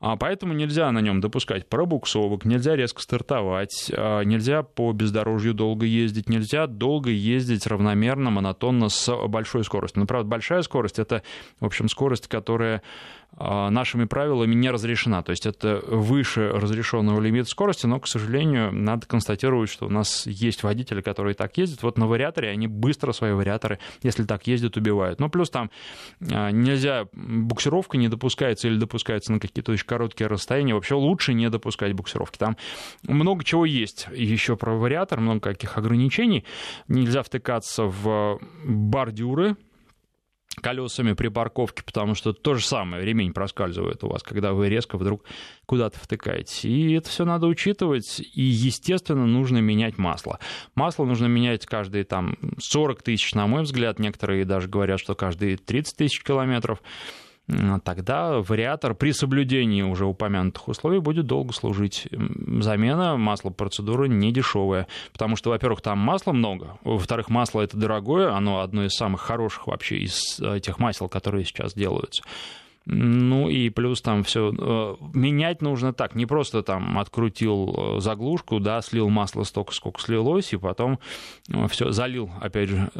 А 0.00 0.16
поэтому 0.16 0.52
нельзя 0.52 0.92
на 0.92 0.98
нем 0.98 1.22
допускать 1.22 1.66
пробуксовок, 1.66 2.44
нельзя 2.44 2.76
резко 2.76 3.00
стартовать, 3.00 3.90
а, 3.96 4.20
нельзя 4.22 4.62
по 4.62 4.92
бездорожью 4.92 5.54
долго 5.54 5.86
ездить, 5.86 6.28
нельзя 6.28 6.66
долго 6.66 7.08
ездить 7.08 7.66
равномерно, 7.66 8.30
монотонно 8.30 8.90
с 8.90 9.10
большой 9.28 9.64
скоростью. 9.64 10.00
Но, 10.00 10.02
ну, 10.02 10.06
правда, 10.06 10.28
большая 10.28 10.60
скорость— 10.60 10.98
это, 10.98 11.22
в 11.58 11.64
общем, 11.64 11.88
скорость, 11.88 12.28
которая 12.28 12.82
нашими 13.38 14.04
правилами 14.04 14.54
не 14.54 14.70
разрешена. 14.70 15.22
То 15.22 15.30
есть 15.30 15.46
это 15.46 15.82
выше 15.86 16.50
разрешенного 16.50 17.20
лимита 17.20 17.48
скорости, 17.48 17.86
но, 17.86 17.98
к 18.00 18.06
сожалению, 18.06 18.72
надо 18.72 19.06
констатировать, 19.06 19.70
что 19.70 19.86
у 19.86 19.90
нас 19.90 20.26
есть 20.26 20.62
водители, 20.62 21.00
которые 21.00 21.34
так 21.34 21.56
ездят. 21.56 21.82
Вот 21.82 21.98
на 21.98 22.06
вариаторе 22.06 22.50
они 22.50 22.66
быстро 22.66 23.12
свои 23.12 23.32
вариаторы, 23.32 23.78
если 24.02 24.24
так 24.24 24.46
ездят, 24.46 24.76
убивают. 24.76 25.20
Ну, 25.20 25.28
плюс 25.28 25.50
там 25.50 25.70
а, 26.30 26.50
нельзя, 26.50 27.06
буксировка 27.12 27.96
не 27.96 28.08
допускается 28.08 28.68
или 28.68 28.76
допускается 28.76 29.32
на 29.32 29.40
какие-то 29.40 29.72
очень 29.72 29.86
короткие 29.86 30.28
расстояния. 30.28 30.74
Вообще 30.74 30.94
лучше 30.94 31.34
не 31.34 31.50
допускать 31.50 31.92
буксировки. 31.92 32.38
Там 32.38 32.56
много 33.02 33.44
чего 33.44 33.64
есть 33.64 34.06
еще 34.14 34.56
про 34.56 34.74
вариатор, 34.74 35.20
много 35.20 35.40
каких 35.40 35.76
ограничений. 35.76 36.44
Нельзя 36.88 37.22
втыкаться 37.22 37.84
в 37.84 38.38
бордюры, 38.64 39.56
колесами 40.64 41.12
при 41.12 41.28
парковке, 41.28 41.82
потому 41.82 42.14
что 42.14 42.32
то 42.32 42.54
же 42.54 42.64
самое, 42.64 43.04
ремень 43.04 43.34
проскальзывает 43.34 44.02
у 44.02 44.08
вас, 44.08 44.22
когда 44.22 44.54
вы 44.54 44.70
резко 44.70 44.96
вдруг 44.96 45.22
куда-то 45.66 45.98
втыкаете. 45.98 46.70
И 46.70 46.94
это 46.94 47.10
все 47.10 47.26
надо 47.26 47.46
учитывать, 47.48 48.20
и, 48.20 48.40
естественно, 48.40 49.26
нужно 49.26 49.58
менять 49.58 49.98
масло. 49.98 50.38
Масло 50.74 51.04
нужно 51.04 51.26
менять 51.26 51.66
каждые 51.66 52.04
там 52.04 52.38
40 52.58 53.02
тысяч, 53.02 53.34
на 53.34 53.46
мой 53.46 53.64
взгляд, 53.64 53.98
некоторые 53.98 54.46
даже 54.46 54.66
говорят, 54.66 55.00
что 55.00 55.14
каждые 55.14 55.58
30 55.58 55.98
тысяч 55.98 56.22
километров 56.22 56.80
тогда 57.84 58.40
вариатор 58.40 58.94
при 58.94 59.12
соблюдении 59.12 59.82
уже 59.82 60.06
упомянутых 60.06 60.68
условий 60.68 61.00
будет 61.00 61.26
долго 61.26 61.52
служить. 61.52 62.08
Замена 62.60 63.16
масла 63.16 63.50
процедура 63.50 64.06
не 64.06 64.32
дешевая, 64.32 64.86
потому 65.12 65.36
что, 65.36 65.50
во-первых, 65.50 65.82
там 65.82 65.98
масла 65.98 66.32
много, 66.32 66.78
во-вторых, 66.84 67.28
масло 67.28 67.60
это 67.60 67.76
дорогое, 67.76 68.34
оно 68.34 68.60
одно 68.60 68.84
из 68.84 68.92
самых 68.92 69.20
хороших 69.20 69.66
вообще 69.66 69.98
из 69.98 70.40
э, 70.40 70.60
тех 70.60 70.78
масел, 70.78 71.08
которые 71.08 71.44
сейчас 71.44 71.74
делаются. 71.74 72.22
Ну 72.86 73.48
и 73.48 73.70
плюс 73.70 74.02
там 74.02 74.24
все 74.24 74.52
э, 74.52 74.96
менять 75.14 75.62
нужно 75.62 75.94
так, 75.94 76.14
не 76.14 76.26
просто 76.26 76.62
там 76.62 76.98
открутил 76.98 77.96
э, 77.96 78.00
заглушку, 78.00 78.60
да, 78.60 78.80
слил 78.82 79.08
масло 79.08 79.44
столько, 79.44 79.72
сколько 79.72 80.00
слилось, 80.00 80.52
и 80.52 80.58
потом 80.58 80.98
все 81.68 81.90
залил, 81.90 82.30
опять 82.40 82.68
же, 82.68 82.90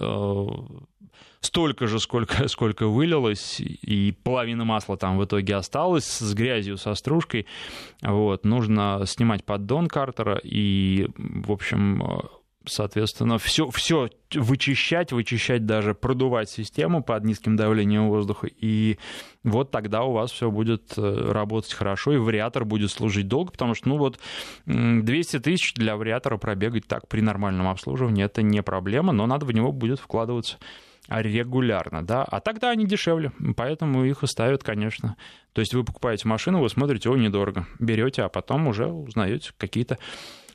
столько 1.41 1.87
же, 1.87 2.01
сколько, 2.01 2.49
сколько 2.49 2.87
вылилось, 2.87 3.61
и 3.61 4.15
половина 4.23 4.65
масла 4.65 4.97
там 4.97 5.19
в 5.19 5.25
итоге 5.25 5.57
осталась 5.57 6.07
с 6.07 6.35
грязью, 6.35 6.77
со 6.77 6.95
стружкой. 6.95 7.47
Вот. 8.03 8.45
Нужно 8.45 9.03
снимать 9.07 9.45
поддон 9.45 9.89
картера, 9.89 10.41
и, 10.43 11.09
в 11.17 11.53
общем, 11.53 12.03
соответственно, 12.67 13.39
все, 13.39 13.69
все 13.71 14.11
вычищать, 14.35 15.13
вычищать 15.13 15.67
даже, 15.67 15.95
продувать 15.95 16.51
систему 16.51 17.03
под 17.03 17.25
низким 17.25 17.57
давлением 17.57 18.09
воздуха, 18.09 18.49
и 18.49 18.99
вот 19.43 19.71
тогда 19.71 20.03
у 20.03 20.13
вас 20.13 20.31
все 20.31 20.51
будет 20.51 20.95
э, 20.97 21.33
работать 21.33 21.73
хорошо, 21.73 22.13
и 22.13 22.17
вариатор 22.17 22.65
будет 22.65 22.91
служить 22.91 23.29
долго, 23.29 23.53
потому 23.53 23.75
что, 23.75 23.89
ну 23.89 23.99
вот, 23.99 24.19
200 24.67 25.41
тысяч 25.41 25.75
для 25.75 25.97
вариатора 25.97 26.39
пробегать 26.39 26.87
так 26.87 27.09
при 27.09 27.21
нормальном 27.21 27.69
обслуживании, 27.69 28.25
это 28.25 28.43
не 28.43 28.63
проблема, 28.63 29.13
но 29.13 29.27
надо 29.27 29.47
в 29.47 29.53
него 29.53 29.73
будет 29.73 30.01
вкладываться 30.01 30.59
регулярно, 31.09 32.05
да, 32.05 32.23
а 32.23 32.41
тогда 32.41 32.71
они 32.71 32.87
дешевле, 32.87 33.33
поэтому 33.57 34.05
их 34.05 34.23
и 34.23 34.27
ставят, 34.27 34.63
конечно. 34.63 35.17
То 35.53 35.61
есть 35.61 35.75
вы 35.75 35.85
покупаете 35.85 36.27
машину, 36.27 36.61
вы 36.61 36.69
смотрите, 36.69 37.11
о, 37.11 37.17
недорого, 37.17 37.67
берете, 37.79 38.23
а 38.23 38.29
потом 38.29 38.67
уже 38.67 38.87
узнаете 38.87 39.53
какие-то 39.59 39.99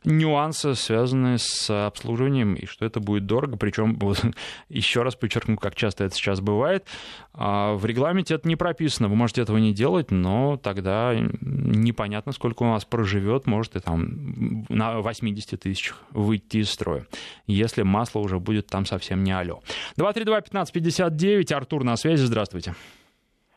нюансы, 0.04 0.76
связанные 0.76 1.38
с 1.38 1.70
обслуживанием, 1.88 2.56
и 2.56 2.66
что 2.66 2.86
это 2.86 3.00
будет 3.00 3.26
дорого. 3.26 3.58
Причем, 3.58 3.96
вот, 4.00 4.24
еще 4.70 5.04
раз 5.04 5.16
подчеркну, 5.16 5.58
как 5.58 5.76
часто 5.76 6.06
это 6.06 6.16
сейчас 6.16 6.42
бывает, 6.42 6.86
а, 7.34 7.74
в 7.74 7.86
регламенте 7.86 8.36
это 8.36 8.48
не 8.48 8.56
прописано. 8.56 9.08
Вы 9.08 9.16
можете 9.16 9.42
этого 9.42 9.58
не 9.58 9.74
делать, 9.74 10.12
но 10.12 10.58
тогда 10.58 11.14
непонятно, 11.16 12.32
сколько 12.32 12.64
у 12.64 12.72
вас 12.72 12.86
проживет, 12.86 13.46
может 13.46 13.76
и 13.76 13.80
там 13.80 14.66
на 14.70 15.00
80 15.00 15.60
тысячах 15.60 15.98
выйти 16.12 16.58
из 16.58 16.70
строя, 16.70 17.06
если 17.48 17.84
масло 17.84 18.20
уже 18.20 18.40
будет 18.40 18.68
там 18.68 18.86
совсем 18.86 19.24
не 19.24 19.32
алё. 19.32 19.60
232-1559, 19.98 21.54
Артур 21.54 21.84
на 21.84 21.96
связи, 21.96 22.24
здравствуйте. 22.24 22.76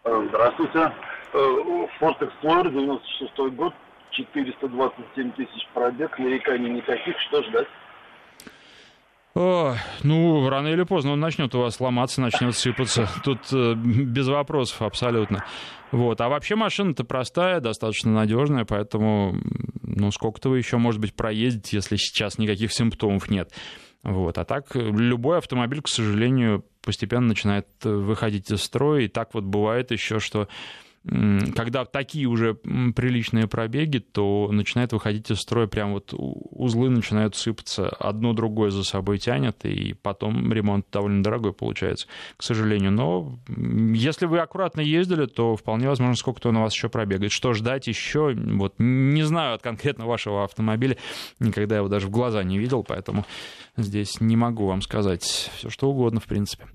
Здравствуйте. 0.05 0.93
Ford 2.03 2.19
Explorer, 2.21 2.71
96 2.71 3.55
год, 3.55 3.73
427 4.13 5.33
тысяч 5.33 5.69
пробег, 5.75 6.19
нареканий 6.19 6.71
никаких, 6.71 7.19
что 7.21 7.43
ждать? 7.43 7.69
О, 9.35 9.77
ну, 10.03 10.49
рано 10.49 10.69
или 10.69 10.83
поздно 10.83 11.13
он 11.13 11.21
начнет 11.21 11.55
у 11.55 11.61
вас 11.61 11.81
ломаться, 11.81 12.21
начнет 12.21 12.55
сыпаться. 12.55 13.09
Тут 13.25 13.41
э, 13.53 13.75
без 13.75 14.29
вопросов 14.29 14.83
абсолютно. 14.83 15.45
Вот. 15.91 16.21
А 16.21 16.29
вообще 16.29 16.55
машина-то 16.55 17.05
простая, 17.05 17.61
достаточно 17.61 18.13
надежная, 18.13 18.67
поэтому, 18.67 19.35
ну, 19.83 20.11
сколько-то 20.11 20.51
вы 20.51 20.59
еще, 20.59 20.77
может 20.77 21.01
быть, 21.01 21.15
проездите, 21.15 21.79
если 21.79 21.97
сейчас 21.97 22.37
никаких 22.37 22.73
симптомов 22.73 23.31
нет. 23.31 23.51
Вот. 24.03 24.37
А 24.37 24.45
так 24.45 24.75
любой 24.75 25.39
автомобиль, 25.39 25.81
к 25.81 25.89
сожалению, 25.89 26.65
постепенно 26.85 27.29
начинает 27.29 27.67
выходить 27.85 28.51
из 28.51 28.63
строя. 28.63 29.03
И 29.03 29.09
так 29.09 29.33
вот 29.33 29.45
бывает 29.45 29.93
еще, 29.93 30.19
что 30.19 30.49
когда 31.05 31.85
такие 31.85 32.27
уже 32.27 32.55
приличные 32.55 33.49
пробеги, 33.49 33.99
то 33.99 34.49
начинает 34.53 34.93
выходить 34.93 35.31
из 35.31 35.39
строя, 35.39 35.67
прям 35.67 35.95
вот 35.95 36.15
узлы 36.15 36.91
начинают 36.91 37.35
сыпаться, 37.35 37.89
одно 37.89 38.35
другое 38.35 38.71
за 38.71 38.85
собой 38.85 39.19
тянет, 39.19 39.65
и 39.65 39.95
потом 39.95 40.53
ремонт 40.53 40.87
довольно 40.93 41.23
дорогой 41.23 41.53
получается, 41.53 42.07
к 42.37 42.43
сожалению. 42.43 42.93
Но 42.93 43.37
если 43.49 44.27
вы 44.27 44.39
аккуратно 44.39 44.81
ездили, 44.81 45.27
то 45.27 45.57
вполне 45.57 45.89
возможно, 45.89 46.15
сколько-то 46.15 46.53
на 46.53 46.61
вас 46.61 46.73
еще 46.73 46.89
пробегает. 46.89 47.33
Что 47.33 47.53
ждать 47.53 47.89
еще? 47.89 48.33
Вот 48.35 48.75
не 48.79 49.25
знаю 49.25 49.55
от 49.55 49.63
конкретно 49.63 50.07
вашего 50.07 50.45
автомобиля, 50.45 50.97
никогда 51.41 51.77
его 51.79 51.89
даже 51.89 52.07
в 52.07 52.11
глаза 52.11 52.45
не 52.45 52.59
видел, 52.59 52.85
поэтому 52.85 53.27
здесь 53.77 54.21
не 54.21 54.37
могу 54.37 54.67
вам 54.67 54.83
сказать 54.83 55.23
все, 55.23 55.69
что 55.69 55.91
угодно, 55.91 56.21
в 56.21 56.27
принципе. 56.27 56.67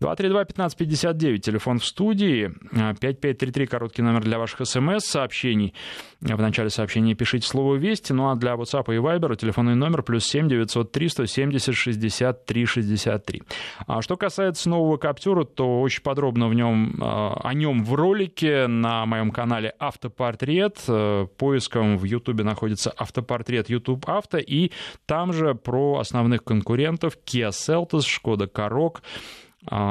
232-1559, 0.00 1.38
телефон 1.38 1.78
в 1.78 1.84
студии, 1.84 2.50
5533, 2.72 3.75
короткий 3.76 4.00
номер 4.00 4.22
для 4.22 4.38
ваших 4.38 4.66
смс-сообщений. 4.66 5.74
В 6.22 6.40
начале 6.40 6.70
сообщения 6.70 7.14
пишите 7.14 7.46
слово 7.46 7.74
«Вести», 7.74 8.14
ну 8.14 8.30
а 8.30 8.34
для 8.34 8.54
WhatsApp 8.54 8.86
и 8.86 8.98
Viber 8.98 9.36
телефонный 9.36 9.74
номер 9.74 10.02
плюс 10.02 10.24
7 10.24 10.48
903 10.48 11.08
170 11.10 11.74
63 11.74 12.64
63. 12.64 13.42
А 13.86 14.00
что 14.00 14.16
касается 14.16 14.70
нового 14.70 14.96
Каптюра, 14.96 15.44
то 15.44 15.82
очень 15.82 16.02
подробно 16.02 16.48
в 16.48 16.54
нем, 16.54 16.96
а, 17.02 17.38
о 17.44 17.52
нем 17.52 17.84
в 17.84 17.92
ролике 17.94 18.66
на 18.66 19.04
моем 19.04 19.30
канале 19.30 19.74
«Автопортрет». 19.78 20.82
Э, 20.88 21.26
поиском 21.36 21.98
в 21.98 22.04
YouTube 22.04 22.42
находится 22.44 22.94
«Автопортрет 22.96 23.68
YouTube 23.68 24.08
Авто», 24.08 24.38
и 24.38 24.70
там 25.04 25.34
же 25.34 25.54
про 25.54 25.98
основных 25.98 26.44
конкурентов 26.44 27.18
Kia 27.26 27.50
Seltos, 27.50 28.04
Skoda 28.06 28.50
Karoq, 28.50 29.02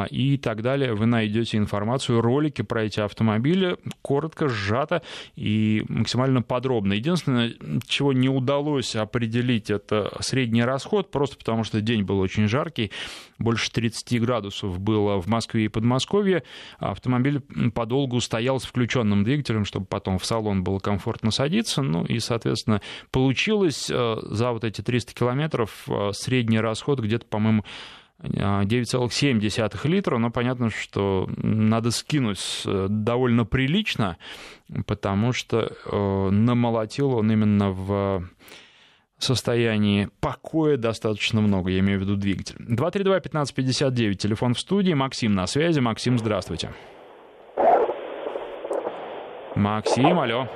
и 0.10 0.38
так 0.38 0.62
далее. 0.62 0.94
Вы 0.94 1.06
найдете 1.06 1.58
информацию, 1.58 2.22
ролики 2.22 2.62
про 2.62 2.84
эти 2.84 3.00
автомобили, 3.00 3.78
коротко, 4.02 4.48
сжато 4.48 5.02
и 5.36 5.84
максимально 5.90 6.42
подробно. 6.42 6.94
Единственное, 6.94 7.54
чего 7.88 8.14
не 8.14 8.30
удалось 8.30 8.96
определить, 8.96 9.70
это 9.70 10.12
средний 10.20 10.64
расход, 10.64 11.12
просто 11.12 11.38
потому 11.38 11.64
что 11.64 11.82
день 11.82 12.04
был 12.04 12.20
очень 12.20 12.48
жаркий, 12.48 12.92
больше 13.38 13.72
30 13.72 14.22
градусов 14.22 14.80
было 14.80 15.20
в 15.20 15.28
Москве 15.28 15.66
и 15.66 15.68
Подмосковье. 15.68 16.44
Автомобиль 16.80 17.42
подолгу 17.74 18.22
стоял 18.22 18.60
с 18.60 18.66
включенным 18.66 19.24
двигателем, 19.24 19.66
чтобы 19.66 19.86
потом 19.86 20.20
в 20.20 20.26
салон 20.26 20.64
было 20.64 20.80
комфортно 20.80 21.32
садиться. 21.32 21.82
Ну 21.82 22.06
и, 22.06 22.20
соответственно, 22.20 22.82
получилось 23.12 23.90
э, 23.90 24.16
за 24.22 24.52
вот 24.52 24.64
эти 24.64 24.82
300 24.82 25.14
километров 25.14 25.84
э, 25.88 26.12
средний 26.14 26.60
расход 26.60 27.00
где-то, 27.00 27.26
по-моему, 27.26 27.66
9,7 28.22 29.88
литра, 29.88 30.18
но 30.18 30.32
понятно, 30.32 30.70
что 30.70 31.30
надо 31.38 31.92
скинуть 31.92 32.64
э, 32.66 32.88
довольно 32.90 33.46
прилично, 33.46 34.18
потому 34.88 35.34
что 35.34 35.72
э, 35.86 36.30
намолотил 36.32 37.12
он 37.12 37.32
именно 37.32 37.72
в 37.72 38.24
состоянии 39.18 40.10
покоя 40.22 40.78
достаточно 40.78 41.42
много, 41.42 41.72
я 41.72 41.80
имею 41.80 42.00
в 42.00 42.04
виду 42.04 42.16
двигатель. 42.16 42.56
232-1559, 42.60 44.14
телефон 44.16 44.54
в 44.54 44.60
студии, 44.60 44.94
Максим 44.94 45.34
на 45.34 45.46
связи. 45.48 45.80
Максим, 45.80 46.18
здравствуйте. 46.18 46.72
Максим, 49.56 50.20
алло. 50.20 50.50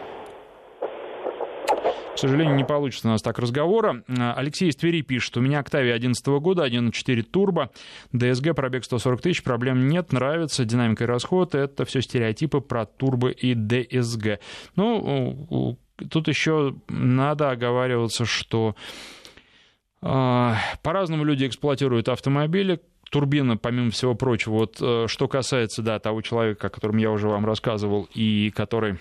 К 2.19 2.23
сожалению, 2.23 2.57
не 2.57 2.65
получится 2.65 3.07
у 3.07 3.11
нас 3.11 3.21
так 3.21 3.39
разговора. 3.39 4.03
А, 4.09 4.33
Алексей 4.33 4.67
из 4.67 4.75
Твери 4.75 4.99
пишет, 4.99 5.37
у 5.37 5.39
меня 5.39 5.59
Октавия 5.59 5.93
2011 5.93 6.27
года, 6.43 6.67
1.4 6.67 7.21
турбо, 7.21 7.71
ДСГ, 8.11 8.53
пробег 8.53 8.83
140 8.83 9.21
тысяч, 9.21 9.41
проблем 9.41 9.87
нет, 9.87 10.11
нравится, 10.11 10.65
динамика 10.65 11.05
и 11.05 11.07
расход, 11.07 11.55
это 11.55 11.85
все 11.85 12.01
стереотипы 12.01 12.59
про 12.59 12.85
турбо 12.85 13.29
и 13.29 13.53
ДСГ. 13.53 14.41
Ну, 14.75 15.77
тут 16.09 16.27
еще 16.27 16.75
надо 16.89 17.51
оговариваться, 17.51 18.25
что 18.25 18.75
э, 20.01 20.53
по-разному 20.83 21.23
люди 21.23 21.47
эксплуатируют 21.47 22.09
автомобили, 22.09 22.81
турбина, 23.09 23.55
помимо 23.55 23.91
всего 23.91 24.13
прочего, 24.13 24.55
вот 24.55 24.75
э, 24.81 25.05
что 25.07 25.29
касается, 25.29 25.83
да, 25.83 25.99
того 25.99 26.21
человека, 26.21 26.67
о 26.67 26.69
котором 26.69 26.97
я 26.97 27.11
уже 27.11 27.29
вам 27.29 27.45
рассказывал, 27.45 28.09
и 28.13 28.51
который 28.53 28.97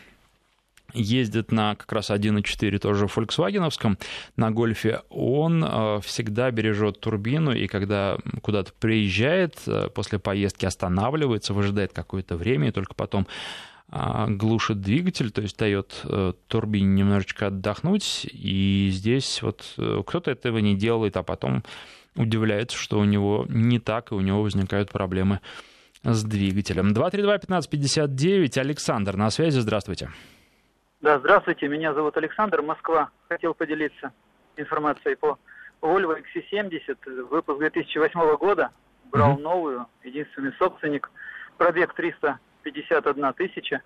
ездит 0.94 1.52
на 1.52 1.74
как 1.74 1.92
раз 1.92 2.10
1.4 2.10 2.78
тоже 2.78 3.06
Volkswagen 3.06 3.98
на 4.36 4.50
гольфе, 4.50 5.02
он 5.10 5.64
э, 5.64 6.00
всегда 6.02 6.50
бережет 6.50 7.00
турбину, 7.00 7.52
и 7.52 7.66
когда 7.66 8.18
куда-то 8.42 8.72
приезжает, 8.78 9.56
э, 9.66 9.88
после 9.94 10.18
поездки 10.18 10.64
останавливается, 10.64 11.52
выжидает 11.52 11.92
какое-то 11.92 12.36
время, 12.36 12.68
и 12.68 12.72
только 12.72 12.94
потом 12.94 13.26
а, 13.90 14.26
глушит 14.28 14.82
двигатель, 14.82 15.30
то 15.30 15.40
есть 15.40 15.56
дает 15.58 16.00
э, 16.04 16.32
турбине 16.46 17.02
немножечко 17.02 17.46
отдохнуть, 17.48 18.26
и 18.30 18.90
здесь 18.92 19.42
вот 19.42 19.74
кто-то 19.76 20.30
этого 20.30 20.58
не 20.58 20.76
делает, 20.76 21.16
а 21.16 21.22
потом 21.22 21.64
удивляется, 22.14 22.76
что 22.76 22.98
у 22.98 23.04
него 23.04 23.46
не 23.48 23.78
так, 23.78 24.12
и 24.12 24.14
у 24.14 24.20
него 24.20 24.42
возникают 24.42 24.90
проблемы 24.90 25.40
с 26.02 26.22
двигателем. 26.24 26.92
232-1559, 26.92 28.58
Александр 28.58 29.16
на 29.16 29.30
связи, 29.30 29.58
здравствуйте. 29.58 30.10
Да, 31.00 31.20
здравствуйте, 31.20 31.68
меня 31.68 31.94
зовут 31.94 32.16
Александр, 32.16 32.60
Москва. 32.60 33.10
Хотел 33.28 33.54
поделиться 33.54 34.12
информацией 34.56 35.14
по 35.14 35.38
Volvo 35.80 36.20
XC70, 36.20 37.22
выпуск 37.26 37.60
2008 37.60 38.36
года. 38.36 38.72
Брал 39.04 39.36
mm-hmm. 39.36 39.42
новую, 39.42 39.86
единственный 40.02 40.52
собственник. 40.54 41.08
Пробег 41.56 41.94
351 41.94 43.32
тысяча. 43.34 43.82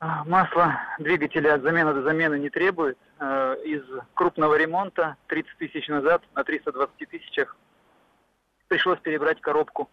А, 0.00 0.24
масло 0.24 0.80
двигателя 0.98 1.56
от 1.56 1.62
замены 1.62 1.92
до 1.92 2.00
замены 2.00 2.38
не 2.38 2.48
требует. 2.48 2.96
А, 3.18 3.52
из 3.56 3.82
крупного 4.14 4.54
ремонта 4.56 5.18
30 5.26 5.58
тысяч 5.58 5.86
назад 5.88 6.22
на 6.34 6.44
320 6.44 7.10
тысячах 7.10 7.58
пришлось 8.68 9.00
перебрать 9.00 9.42
коробку. 9.42 9.90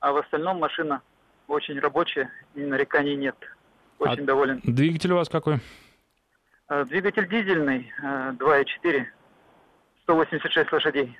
А 0.00 0.10
в 0.10 0.16
остальном 0.16 0.58
машина 0.58 1.02
очень 1.46 1.78
рабочая, 1.78 2.32
нареканий 2.56 3.14
нет. 3.14 3.36
Очень 4.02 4.24
а 4.24 4.26
доволен. 4.26 4.60
Двигатель 4.64 5.12
у 5.12 5.16
вас 5.16 5.28
какой? 5.28 5.58
Э, 6.68 6.84
двигатель 6.84 7.28
дизельный, 7.28 7.92
2.4, 8.00 8.66
э, 8.84 9.06
186 10.02 10.72
лошадей. 10.72 11.18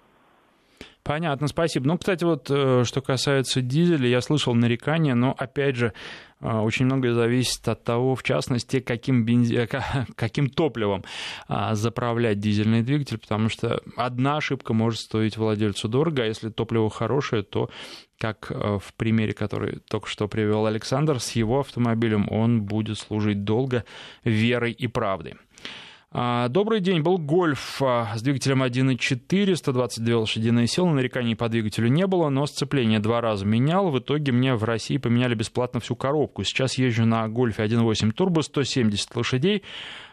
Понятно, 1.03 1.49
спасибо. 1.49 1.87
Ну, 1.89 1.99
кстати, 1.99 2.23
вот 2.23 2.47
э, 2.49 2.85
что 2.85 3.01
касается 3.01 3.61
дизеля, 3.61 4.09
я 4.09 4.21
слышал 4.21 4.55
нарекания, 4.55 5.15
но, 5.17 5.35
опять 5.37 5.75
же, 5.75 5.93
э, 6.41 6.49
очень 6.49 6.85
многое 6.85 7.13
зависит 7.13 7.67
от 7.67 7.83
того, 7.83 8.15
в 8.15 8.23
частности, 8.23 8.79
каким, 8.79 9.25
бензи... 9.25 9.69
каким 10.15 10.49
топливом 10.49 11.03
а, 11.49 11.75
заправлять 11.75 12.39
дизельный 12.39 12.83
двигатель, 12.83 13.19
потому 13.19 13.49
что 13.49 13.83
одна 13.97 14.37
ошибка 14.37 14.75
может 14.75 15.01
стоить 15.01 15.37
владельцу 15.37 15.89
дорого, 15.89 16.23
а 16.23 16.27
если 16.27 16.51
топливо 16.51 16.89
хорошее, 16.89 17.43
то 17.43 17.69
как 18.23 18.53
э, 18.53 18.79
в 18.81 18.95
примере, 18.95 19.33
который 19.33 19.81
только 19.91 20.07
что 20.07 20.29
привел 20.29 20.67
Александр, 20.67 21.19
с 21.19 21.33
его 21.33 21.59
автомобилем 21.59 22.29
он 22.31 22.63
будет 22.63 22.99
служить 22.99 23.43
долго 23.43 23.85
верой 24.23 24.71
и 24.71 24.87
правдой. 24.87 25.35
А, 26.15 26.49
добрый 26.49 26.81
день. 26.81 27.01
Был 27.01 27.17
гольф 27.17 27.81
а, 27.81 28.13
с 28.15 28.21
двигателем 28.21 28.63
1.4, 28.63 29.57
122 29.57 30.19
лошадиные 30.19 30.67
силы. 30.67 30.93
Нареканий 30.93 31.35
по 31.35 31.49
двигателю 31.49 31.89
не 31.89 32.07
было, 32.07 32.29
но 32.29 32.45
сцепление 32.45 32.99
два 33.01 33.23
раза 33.23 33.47
менял. 33.47 33.91
В 33.91 33.99
итоге 33.99 34.31
мне 34.31 34.55
в 34.55 34.63
России 34.65 34.99
поменяли 34.99 35.35
бесплатно 35.35 35.81
всю 35.81 35.97
коробку. 35.97 36.45
Сейчас 36.45 36.77
езжу 36.77 37.07
на 37.07 37.27
гольфе 37.29 37.65
1.8 37.65 38.13
турбо, 38.13 38.43
170 38.43 39.17
лошадей. 39.17 39.63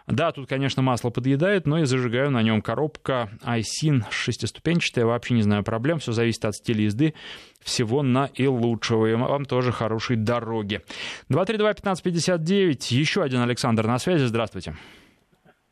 Да, 0.07 0.31
тут, 0.31 0.47
конечно, 0.47 0.81
масло 0.81 1.09
подъедает, 1.09 1.67
но 1.67 1.79
и 1.79 1.83
зажигаю 1.83 2.31
на 2.31 2.41
нем 2.41 2.61
коробка 2.61 3.29
iSyn 3.43 4.05
шестиступенчатая, 4.09 5.05
вообще 5.05 5.35
не 5.35 5.43
знаю 5.43 5.63
проблем, 5.63 5.99
все 5.99 6.13
зависит 6.13 6.45
от 6.45 6.55
стиля 6.55 6.85
езды, 6.85 7.13
всего 7.61 8.01
на 8.01 8.25
и 8.33 8.47
лучшего, 8.47 9.05
и 9.05 9.13
вам 9.13 9.45
тоже 9.45 9.71
хорошей 9.71 10.15
дороги. 10.15 10.81
232-1559, 11.29 12.87
еще 12.89 13.21
один 13.21 13.41
Александр 13.41 13.85
на 13.85 13.99
связи, 13.99 14.23
здравствуйте. 14.23 14.73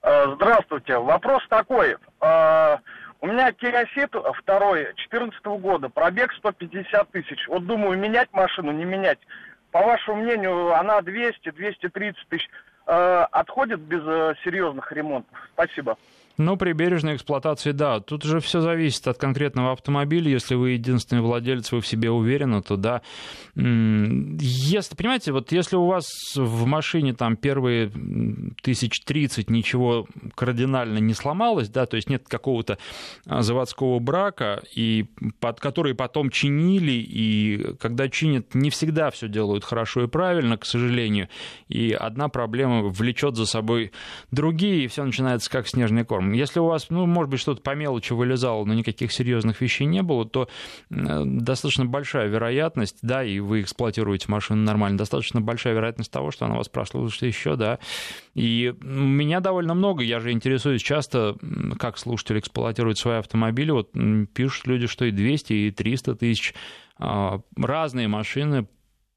Э, 0.08 0.36
здравствуйте. 0.36 0.97
Вопрос 0.99 1.43
такой. 1.49 1.97
Э, 2.22 2.78
у 3.20 3.28
меня 3.28 3.49
Ceed 3.49 4.34
второй, 4.38 4.84
2014 4.86 5.45
года, 5.60 5.89
пробег 5.89 6.32
150 6.32 7.12
тысяч. 7.12 7.45
Вот 7.49 7.66
думаю, 7.66 7.99
менять 7.99 8.32
машину, 8.32 8.72
не 8.72 8.86
менять. 8.86 9.20
По 9.72 9.82
вашему 9.82 10.22
мнению, 10.22 10.74
она 10.74 10.99
200-230 10.99 12.16
тысяч 12.30 12.49
э, 12.86 13.26
отходит 13.32 13.82
без 13.82 14.01
серьезных 14.45 14.89
ремонтов? 14.93 15.38
Спасибо. 15.53 15.97
Ну, 16.38 16.55
при 16.55 16.73
бережной 16.73 17.15
эксплуатации, 17.15 17.71
да. 17.71 17.99
Тут 17.99 18.23
же 18.23 18.39
все 18.39 18.61
зависит 18.61 19.07
от 19.07 19.17
конкретного 19.17 19.71
автомобиля. 19.71 20.29
Если 20.31 20.53
вы 20.53 20.71
единственный 20.71 21.21
владелец, 21.21 21.71
вы 21.71 21.81
в 21.81 21.88
себе 21.88 22.11
уверены, 22.11 22.61
то 22.61 22.77
да. 22.77 23.01
Если, 23.55 24.95
понимаете, 24.95 25.31
вот 25.31 25.51
если 25.51 25.77
у 25.77 25.88
вас 25.88 26.05
в 26.35 26.65
машине 26.67 27.13
там 27.13 27.38
первые 27.38 27.91
тысяч 28.61 29.01
тридцать 29.03 29.49
ничего 29.49 30.07
кардинально 30.35 30.99
не 30.99 31.15
сломалось, 31.15 31.69
да, 31.69 31.88
то 31.88 31.95
есть 31.95 32.07
нет 32.07 32.27
какого-то 32.27 32.77
а, 33.25 33.41
заводского 33.41 33.97
брака, 33.97 34.61
и 34.75 35.05
под 35.39 35.59
который 35.59 35.95
потом 35.95 36.29
чинили, 36.29 36.91
и 36.91 37.75
когда 37.79 38.09
чинят, 38.09 38.53
не 38.53 38.69
всегда 38.69 39.09
все 39.09 39.27
делают 39.27 39.63
хорошо 39.63 40.03
и 40.03 40.07
правильно, 40.07 40.57
к 40.57 40.65
сожалению. 40.65 41.29
И 41.67 41.93
одна 41.93 42.29
проблема 42.29 42.83
влечет 42.83 43.35
за 43.35 43.47
собой 43.47 43.91
другие, 44.29 44.85
и 44.85 44.88
все 44.88 45.03
начинается 45.03 45.49
как 45.49 45.67
снежный 45.67 46.05
корм. 46.05 46.26
Если 46.34 46.59
у 46.59 46.65
вас, 46.65 46.89
ну, 46.89 47.05
может 47.05 47.30
быть, 47.30 47.39
что-то 47.39 47.61
по 47.61 47.75
мелочи 47.75 48.13
вылезало, 48.13 48.65
но 48.65 48.73
никаких 48.73 49.11
серьезных 49.11 49.61
вещей 49.61 49.86
не 49.86 50.01
было, 50.01 50.25
то 50.25 50.49
достаточно 50.89 51.86
большая 51.86 52.28
вероятность, 52.28 52.99
да, 53.01 53.23
и 53.23 53.39
вы 53.39 53.61
эксплуатируете 53.61 54.25
машину 54.30 54.63
нормально, 54.63 54.97
достаточно 54.97 55.41
большая 55.41 55.73
вероятность 55.73 56.11
того, 56.11 56.32
что 56.32 56.45
она 56.45 56.55
вас 56.55 56.69
прослужит 56.69 57.21
еще, 57.21 57.55
да. 57.55 57.80
И 58.34 58.73
меня 58.82 59.39
довольно 59.39 59.73
много, 59.73 60.03
я 60.03 60.19
же 60.19 60.32
интересуюсь 60.32 60.82
часто, 60.82 61.36
как 61.80 61.97
слушатели 61.97 62.39
эксплуатируют 62.39 62.97
свои 62.97 63.17
автомобили. 63.17 63.71
Вот 63.71 63.91
пишут 64.34 64.67
люди, 64.67 64.88
что 64.88 65.05
и 65.05 65.11
200, 65.11 65.53
и 65.53 65.71
300 65.71 66.15
тысяч 66.15 66.53
а, 66.99 67.41
разные 67.55 68.07
машины 68.07 68.67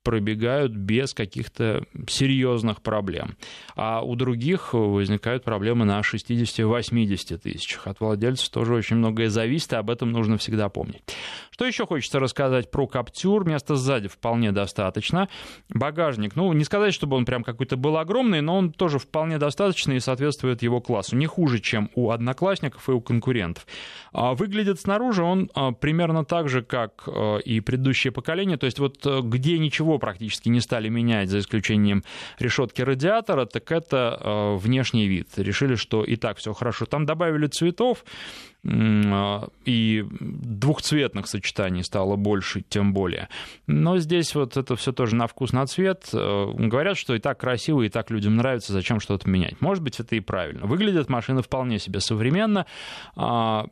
пробегают 0.03 0.72
без 0.72 1.12
каких-то 1.12 1.84
серьезных 2.09 2.80
проблем. 2.82 3.36
А 3.76 4.03
у 4.03 4.16
других 4.16 4.72
возникают 4.72 5.44
проблемы 5.44 5.84
на 5.84 6.01
60-80 6.01 7.38
тысячах. 7.38 7.86
От 7.86 8.01
владельцев 8.01 8.48
тоже 8.48 8.74
очень 8.74 8.96
многое 8.96 9.28
зависит, 9.28 9.72
и 9.72 9.76
об 9.76 9.90
этом 9.90 10.11
нужно 10.11 10.38
всегда 10.38 10.68
помнить. 10.68 11.03
Что 11.51 11.66
еще 11.66 11.86
хочется 11.86 12.18
рассказать 12.18 12.70
про 12.70 12.86
Каптюр? 12.86 13.46
Места 13.46 13.76
сзади 13.76 14.09
вполне 14.09 14.53
достаточно. 14.53 15.28
Багажник, 15.68 16.34
ну, 16.34 16.51
не 16.55 16.64
сказать, 16.64 16.94
чтобы 16.94 17.16
он 17.16 17.26
прям 17.26 17.44
какой-то 17.44 17.76
был 17.76 17.98
огромный, 17.98 18.40
но 18.40 18.57
он 18.57 18.72
тоже 18.72 18.98
вполне 18.98 19.36
достаточный 19.36 19.96
и 19.96 20.01
соответствует 20.01 20.62
его 20.62 20.80
классу. 20.80 21.16
Не 21.16 21.26
хуже, 21.26 21.61
чем 21.61 21.90
у 21.94 22.11
одноклассников 22.11 22.88
и 22.88 22.92
у 22.92 23.01
конкурентов. 23.03 23.66
А 24.12 24.34
выглядит 24.34 24.80
снаружи 24.80 25.22
он 25.22 25.51
а, 25.55 25.72
примерно 25.72 26.24
так 26.24 26.48
же, 26.48 26.62
как 26.62 27.03
а, 27.07 27.36
и 27.38 27.61
предыдущее 27.61 28.12
поколение. 28.12 28.57
То 28.57 28.64
есть 28.64 28.78
вот 28.78 29.05
где 29.05 29.59
ничего 29.59 29.89
практически 29.99 30.49
не 30.49 30.61
стали 30.61 30.88
менять, 30.88 31.28
за 31.28 31.38
исключением 31.41 32.03
решетки 32.38 32.82
радиатора, 32.82 33.47
так 33.47 33.70
это 33.72 34.57
внешний 34.59 35.07
вид. 35.07 35.28
Решили, 35.36 35.74
что 35.74 36.05
и 36.05 36.16
так 36.16 36.38
все 36.38 36.53
хорошо. 36.53 36.86
Там 36.86 37.07
добавили 37.07 37.47
цветов, 37.47 38.05
а, 38.66 39.49
и 39.64 40.05
двухцветных 40.11 41.26
сочетаний 41.26 41.82
стало 41.82 42.16
больше, 42.16 42.62
тем 42.68 42.93
более. 42.93 43.28
Но 43.66 43.99
здесь 43.99 44.34
вот 44.34 44.57
это 44.57 44.76
все 44.76 44.93
тоже 44.93 45.16
на 45.16 45.26
вкус, 45.26 45.53
на 45.53 45.66
цвет. 45.66 46.09
Э, 46.12 46.53
говорят, 46.55 46.99
что 46.99 47.14
и 47.14 47.18
так 47.18 47.41
красиво, 47.41 47.82
и 47.82 47.88
так 47.88 48.11
людям 48.11 48.36
нравится, 48.36 48.72
зачем 48.72 49.01
что-то 49.01 49.28
менять. 49.28 49.61
Может 49.61 49.82
быть, 49.82 49.99
это 49.99 50.14
и 50.14 50.20
правильно. 50.20 50.66
Выглядит 50.66 51.09
машина 51.09 51.43
вполне 51.43 51.78
себе 51.78 52.01
современно 52.01 52.66
а, 53.16 53.66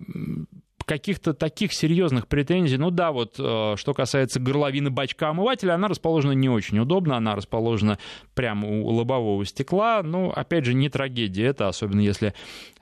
каких-то 0.89 1.35
таких 1.35 1.75
серьезных 1.75 2.27
претензий. 2.27 2.79
Ну 2.79 2.91
да, 2.91 3.13
вот 3.13 3.37
э, 3.39 3.75
что 3.77 3.95
касается 3.95 4.41
горловины 4.41 4.91
бачка 4.91 5.29
омывателя, 5.29 5.75
она 5.75 5.87
расположена 5.87 6.33
не 6.33 6.49
очень 6.49 6.79
удобно, 6.79 7.17
она 7.17 7.37
расположена 7.37 7.99
прямо 8.35 8.67
у 8.67 8.89
лобового 8.89 9.45
стекла. 9.45 10.03
Ну, 10.03 10.31
опять 10.31 10.65
же, 10.65 10.73
не 10.73 10.89
трагедия 10.89 11.45
это, 11.45 11.69
особенно 11.69 12.01
если 12.01 12.33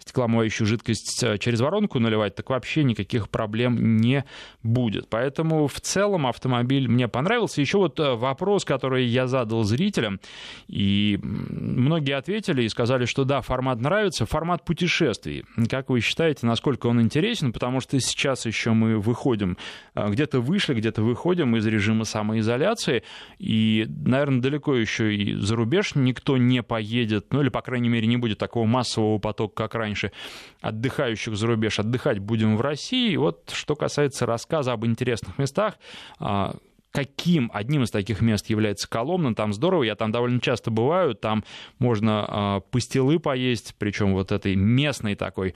стекломоющую 0.07 0.67
жидкость 0.67 1.23
э, 1.25 1.37
через 1.39 1.61
воронку 1.61 1.99
наливать, 1.99 2.37
так 2.37 2.49
вообще 2.49 2.85
никаких 2.85 3.29
проблем 3.29 3.97
не 3.97 4.25
будет. 4.63 5.09
Поэтому 5.09 5.67
в 5.67 5.81
целом 5.81 6.29
автомобиль 6.29 6.89
мне 6.89 7.09
понравился. 7.09 7.61
Еще 7.61 7.79
вот 7.79 7.99
э, 7.99 8.15
вопрос, 8.15 8.65
который 8.65 9.05
я 9.05 9.27
задал 9.27 9.65
зрителям, 9.65 10.21
и 10.69 11.19
многие 11.23 12.17
ответили 12.17 12.63
и 12.63 12.69
сказали, 12.69 13.05
что 13.05 13.25
да, 13.25 13.41
формат 13.41 13.81
нравится, 13.81 14.27
формат 14.27 14.65
путешествий. 14.65 15.45
Как 15.69 15.91
вы 15.91 16.01
считаете, 16.01 16.47
насколько 16.47 16.87
он 16.87 17.03
интересен? 17.03 17.53
Потому 17.53 17.81
что 17.81 17.99
сейчас 17.99 18.47
еще 18.47 18.71
мы 18.71 18.99
выходим, 18.99 19.59
э, 19.97 20.09
где-то 20.09 20.41
вышли, 20.41 20.75
где-то 20.75 21.03
выходим 21.03 21.57
из 21.57 21.67
режима 21.67 22.05
самоизоляции, 22.05 23.03
и, 23.41 23.87
наверное, 23.89 24.41
далеко 24.41 24.77
еще 24.77 25.17
и 25.17 25.35
за 25.35 25.57
рубеж 25.57 25.97
никто 25.97 26.37
не 26.37 26.63
поедет, 26.63 27.33
ну 27.33 27.41
или, 27.41 27.49
по 27.49 27.61
крайней 27.61 27.89
мере, 27.89 28.07
не 28.07 28.17
будет 28.17 28.39
такого 28.39 28.67
массового 28.67 29.19
потока, 29.19 29.65
как 29.65 29.75
раньше 29.75 29.96
раньше 29.97 30.13
отдыхающих 30.61 31.37
за 31.37 31.47
рубеж, 31.47 31.79
отдыхать 31.79 32.19
будем 32.19 32.57
в 32.57 32.61
России. 32.61 33.17
Вот 33.17 33.51
что 33.53 33.75
касается 33.77 34.27
рассказа 34.27 34.73
об 34.73 34.85
интересных 34.85 35.39
местах, 35.39 35.75
а, 36.19 36.55
каким 36.93 37.51
одним 37.53 37.83
из 37.83 37.91
таких 37.91 38.21
мест 38.21 38.49
является 38.49 38.89
Коломна. 38.89 39.35
Там 39.35 39.53
здорово, 39.53 39.85
я 39.85 39.95
там 39.97 40.13
довольно 40.13 40.41
часто 40.41 40.71
бываю, 40.71 41.15
там 41.15 41.45
можно 41.79 42.63
э, 42.65 42.71
пастилы 42.71 43.19
поесть, 43.19 43.75
причем 43.79 44.15
вот 44.15 44.33
этой 44.33 44.57
местной 44.57 45.15
такой, 45.15 45.55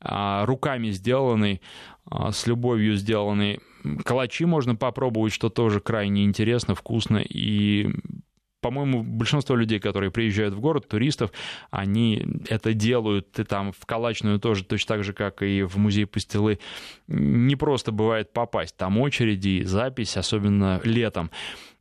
э, 0.00 0.44
руками 0.44 0.90
сделанной, 0.90 1.62
э, 2.10 2.30
с 2.30 2.46
любовью 2.46 2.96
сделанной. 2.96 3.60
Калачи 4.04 4.44
можно 4.44 4.76
попробовать, 4.76 5.32
что 5.32 5.48
тоже 5.48 5.80
крайне 5.80 6.24
интересно, 6.24 6.74
вкусно 6.74 7.18
и 7.18 7.90
по-моему, 8.62 9.02
большинство 9.02 9.56
людей, 9.56 9.80
которые 9.80 10.10
приезжают 10.10 10.54
в 10.54 10.60
город, 10.60 10.88
туристов, 10.88 11.32
они 11.70 12.24
это 12.48 12.72
делают, 12.72 13.38
и 13.38 13.44
там 13.44 13.72
в 13.72 13.84
Калачную 13.84 14.38
тоже 14.38 14.64
точно 14.64 14.94
так 14.94 15.04
же, 15.04 15.12
как 15.12 15.42
и 15.42 15.62
в 15.64 15.76
музей 15.76 16.06
Пастилы, 16.06 16.60
не 17.08 17.56
просто 17.56 17.90
бывает 17.92 18.32
попасть. 18.32 18.76
Там 18.76 18.98
очереди, 18.98 19.64
запись, 19.64 20.16
особенно 20.16 20.80
летом. 20.84 21.30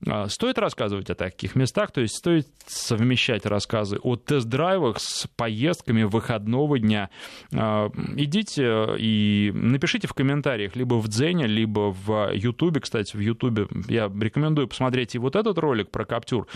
А, 0.08 0.28
стоит 0.28 0.58
рассказывать 0.58 1.10
о 1.10 1.16
таких 1.16 1.56
местах, 1.56 1.92
то 1.92 2.02
есть 2.02 2.16
стоит 2.16 2.48
совмещать 2.66 3.46
рассказы 3.46 3.98
о 4.02 4.16
тест-драйвах 4.16 5.00
с 5.00 5.28
поездками 5.36 6.04
выходного 6.04 6.80
дня. 6.80 7.10
А, 7.54 7.90
идите 8.16 8.96
и 8.98 9.52
напишите 9.54 10.08
в 10.08 10.14
комментариях 10.14 10.76
либо 10.76 10.96
в 10.96 11.08
Дзене, 11.08 11.46
либо 11.46 11.94
в 11.94 12.32
Ютубе. 12.34 12.82
Кстати, 12.82 13.16
в 13.16 13.20
Ютубе 13.20 13.68
я 13.88 14.12
рекомендую 14.20 14.68
посмотреть 14.68 15.16
и 15.16 15.20
вот 15.20 15.36
этот 15.36 15.58
ролик 15.60 15.92
про 15.92 16.06
Каптюр, 16.06 16.48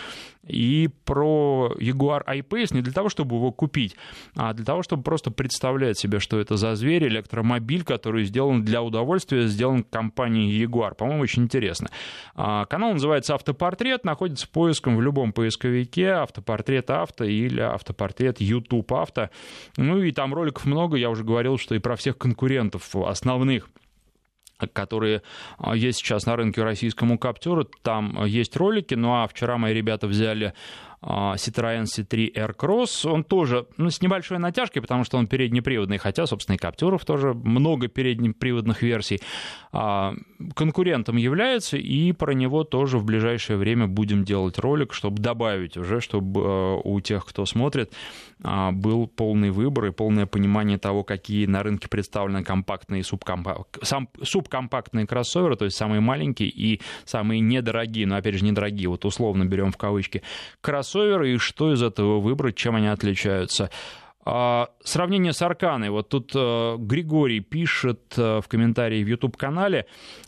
и 0.48 0.90
про 1.06 1.74
Jaguar 1.78 2.24
I-Pace 2.26 2.74
не 2.74 2.82
для 2.82 2.94
того, 2.94 3.10
чтобы 3.10 3.36
его 3.36 3.52
купить, 3.52 3.96
а 4.36 4.54
для 4.54 4.66
того, 4.66 4.82
чтобы 4.82 5.04
просто 5.04 5.32
представлять 5.32 6.00
себе, 6.00 6.20
что 6.20 6.40
это 6.40 6.58
за 6.58 6.76
зверь, 6.76 7.08
электромобиль, 7.08 7.84
который 7.84 8.26
сделан 8.26 8.64
для 8.64 8.82
удовольствия, 8.82 9.48
сделан 9.48 9.84
компанией 9.84 10.64
Jaguar. 10.64 10.96
По-моему, 10.96 11.22
очень 11.22 11.44
интересно. 11.44 11.90
А, 12.36 12.66
канал 12.66 12.94
называется 12.94 13.35
автопортрет 13.36 14.04
находится 14.04 14.48
поиском 14.48 14.98
в 14.98 15.02
любом 15.02 15.32
поисковике 15.32 16.10
автопортрет 16.10 16.90
авто 16.90 17.24
или 17.24 17.62
автопортрет 17.62 18.42
YouTube 18.42 18.92
авто. 18.94 19.30
Ну 19.78 20.02
и 20.02 20.12
там 20.12 20.34
роликов 20.34 20.66
много, 20.66 20.98
я 20.98 21.10
уже 21.10 21.24
говорил, 21.24 21.58
что 21.58 21.76
и 21.76 21.80
про 21.80 21.96
всех 21.96 22.18
конкурентов 22.18 22.96
основных 22.96 23.70
которые 24.74 25.22
а, 25.58 25.76
есть 25.76 26.00
сейчас 26.00 26.26
на 26.26 26.36
рынке 26.36 26.64
российскому 26.64 27.20
Каптюру. 27.20 27.66
Там 27.82 28.24
есть 28.26 28.56
ролики. 28.56 28.94
Ну 28.94 29.14
а 29.14 29.28
вчера 29.28 29.58
мои 29.58 29.74
ребята 29.74 30.08
взяли 30.08 30.54
а, 31.02 31.36
Citroёn 31.36 31.84
C3 31.84 32.34
Aircross. 32.34 33.10
Он 33.10 33.24
тоже 33.24 33.68
ну, 33.78 33.90
с 33.90 34.02
небольшой 34.02 34.40
натяжкой, 34.40 34.82
потому 34.82 35.04
что 35.04 35.18
он 35.18 35.28
переднеприводный, 35.28 35.98
хотя, 35.98 36.26
собственно, 36.26 36.56
и 36.56 36.58
Каптюров 36.58 37.06
тоже 37.06 37.34
много 37.34 37.88
переднеприводных 37.88 38.82
версий. 38.82 39.22
А, 39.72 40.14
конкурентом 40.56 41.18
является, 41.18 41.78
и 41.78 42.12
про 42.12 42.34
него 42.34 42.64
тоже 42.64 42.98
в 42.98 43.06
ближайшее 43.06 43.58
время 43.58 43.88
будем 43.88 44.24
делать 44.24 44.58
ролик, 44.58 44.94
чтобы 44.94 45.22
добавить 45.22 45.78
уже, 45.78 46.02
чтобы 46.02 46.42
а, 46.44 46.76
у 46.84 47.00
тех, 47.02 47.26
кто 47.26 47.46
смотрит, 47.46 47.94
был 48.38 49.08
полный 49.08 49.50
выбор 49.50 49.86
и 49.86 49.92
полное 49.92 50.26
понимание 50.26 50.78
того, 50.78 51.06
какие 51.06 51.46
на 51.46 51.64
рынке 51.64 51.88
представлены 51.88 52.44
компактные 52.44 53.00
и 53.00 53.04
субкомпактные 53.04 55.08
кроссоверы, 55.08 55.56
то 55.56 55.64
есть 55.64 55.78
самые 55.78 56.02
маленькие 56.02 56.50
и 56.50 56.82
самые 57.06 57.40
недорогие, 57.40 58.06
но 58.06 58.18
опять 58.18 58.36
же 58.36 58.44
недорогие, 58.44 58.90
вот 58.90 59.06
условно 59.06 59.46
берем 59.46 59.72
в 59.72 59.78
кавычки, 59.78 60.22
кроссоверы 60.60 60.95
кроссоверы 60.96 61.34
и 61.34 61.38
что 61.38 61.74
из 61.74 61.82
этого 61.82 62.20
выбрать, 62.20 62.56
чем 62.56 62.76
они 62.76 62.88
отличаются. 62.88 63.70
А, 64.28 64.70
сравнение 64.84 65.34
с 65.34 65.42
Арканой. 65.44 65.92
Вот 65.92 66.10
тут 66.10 66.32
э, 66.34 66.78
Григорий 66.80 67.42
пишет 67.42 68.16
э, 68.18 68.42
в 68.42 68.48
комментарии 68.48 69.04
в 69.04 69.08
YouTube-канале. 69.08 69.86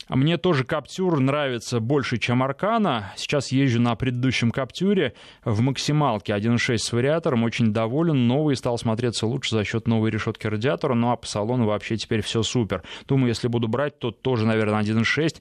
Мне 0.08 0.36
тоже 0.36 0.62
Каптюр 0.62 1.18
нравится 1.18 1.80
больше, 1.80 2.18
чем 2.18 2.44
Аркана. 2.44 3.12
Сейчас 3.16 3.50
езжу 3.50 3.80
на 3.80 3.96
предыдущем 3.96 4.52
Каптюре 4.52 5.14
в 5.44 5.60
максималке 5.62 6.32
1.6 6.32 6.76
с 6.78 6.92
вариатором. 6.92 7.42
Очень 7.42 7.72
доволен. 7.72 8.28
Новый 8.28 8.54
стал 8.54 8.78
смотреться 8.78 9.26
лучше 9.26 9.56
за 9.56 9.64
счет 9.64 9.88
новой 9.88 10.12
решетки 10.12 10.46
радиатора. 10.46 10.94
Ну 10.94 11.10
а 11.10 11.16
по 11.16 11.26
салону 11.26 11.66
вообще 11.66 11.96
теперь 11.96 12.22
все 12.22 12.44
супер. 12.44 12.84
Думаю, 13.08 13.30
если 13.30 13.48
буду 13.48 13.66
брать, 13.66 13.98
то 13.98 14.12
тоже, 14.12 14.46
наверное, 14.46 14.80
1.6 14.80 15.40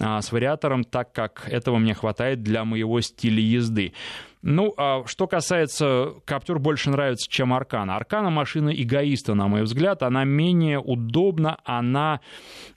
а, 0.00 0.20
с 0.20 0.32
вариатором, 0.32 0.82
так 0.82 1.12
как 1.12 1.48
этого 1.48 1.78
мне 1.78 1.94
хватает 1.94 2.42
для 2.42 2.64
моего 2.64 3.00
стиля 3.00 3.40
езды. 3.40 3.92
Ну, 4.42 4.74
а 4.76 5.04
что 5.06 5.28
касается 5.28 6.14
Каптюр 6.24 6.58
больше 6.58 6.90
нравится, 6.90 7.30
чем 7.30 7.54
Аркана. 7.54 7.96
Аркана 7.96 8.30
машина 8.30 8.70
эгоиста, 8.70 9.34
на 9.34 9.46
мой 9.46 9.62
взгляд. 9.62 10.02
Она 10.02 10.24
менее 10.24 10.80
удобна, 10.80 11.58
она, 11.64 12.20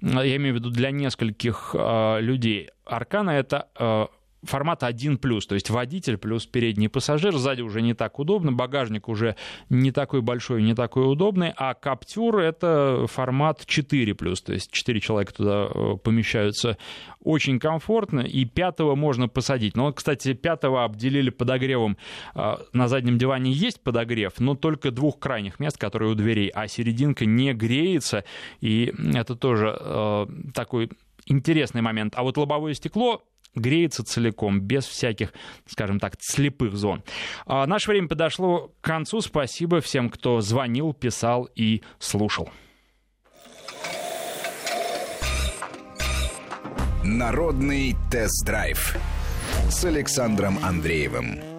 я 0.01 0.35
имею 0.35 0.53
в 0.53 0.57
виду, 0.59 0.69
для 0.69 0.91
нескольких 0.91 1.75
э, 1.77 2.21
людей. 2.21 2.69
Аркана 2.85 3.31
это 3.31 3.67
э, 3.79 4.05
формат 4.45 4.83
1+, 4.83 5.17
то 5.17 5.55
есть 5.55 5.69
водитель 5.69 6.17
плюс 6.17 6.45
передний 6.45 6.89
пассажир, 6.89 7.35
сзади 7.35 7.61
уже 7.61 7.81
не 7.81 7.93
так 7.93 8.19
удобно, 8.19 8.51
багажник 8.51 9.07
уже 9.09 9.35
не 9.69 9.91
такой 9.91 10.21
большой, 10.21 10.63
не 10.63 10.73
такой 10.73 11.11
удобный, 11.11 11.53
а 11.55 11.73
Каптюр— 11.73 12.37
это 12.39 13.05
формат 13.07 13.65
4+, 13.65 14.35
то 14.43 14.53
есть 14.53 14.71
4 14.71 14.99
человека 14.99 15.33
туда 15.33 15.69
э, 15.73 15.97
помещаются 16.03 16.77
очень 17.23 17.59
комфортно, 17.59 18.21
и 18.21 18.45
пятого 18.45 18.95
можно 18.95 19.27
посадить. 19.27 19.75
Но, 19.75 19.91
кстати, 19.91 20.33
пятого 20.33 20.83
обделили 20.83 21.29
подогревом. 21.29 21.97
Э, 22.35 22.57
на 22.73 22.87
заднем 22.87 23.17
диване 23.17 23.51
есть 23.51 23.81
подогрев, 23.81 24.33
но 24.39 24.55
только 24.55 24.91
двух 24.91 25.19
крайних 25.19 25.59
мест, 25.59 25.77
которые 25.77 26.11
у 26.11 26.15
дверей, 26.15 26.49
а 26.49 26.67
серединка 26.67 27.25
не 27.25 27.53
греется, 27.53 28.23
и 28.61 28.93
это 29.13 29.35
тоже 29.35 29.75
э, 29.79 30.27
такой 30.53 30.89
интересный 31.25 31.81
момент. 31.81 32.13
А 32.15 32.23
вот 32.23 32.37
лобовое 32.37 32.73
стекло 32.73 33.23
греется 33.55 34.03
целиком, 34.03 34.61
без 34.61 34.85
всяких, 34.85 35.33
скажем 35.65 35.99
так, 35.99 36.15
слепых 36.19 36.75
зон. 36.75 37.03
А 37.45 37.65
наше 37.65 37.89
время 37.89 38.07
подошло 38.07 38.71
к 38.81 38.85
концу. 38.85 39.21
Спасибо 39.21 39.81
всем, 39.81 40.09
кто 40.09 40.41
звонил, 40.41 40.93
писал 40.93 41.49
и 41.55 41.81
слушал. 41.99 42.49
Народный 47.03 47.95
тест-драйв 48.09 48.97
с 49.69 49.85
Александром 49.85 50.57
Андреевым. 50.63 51.54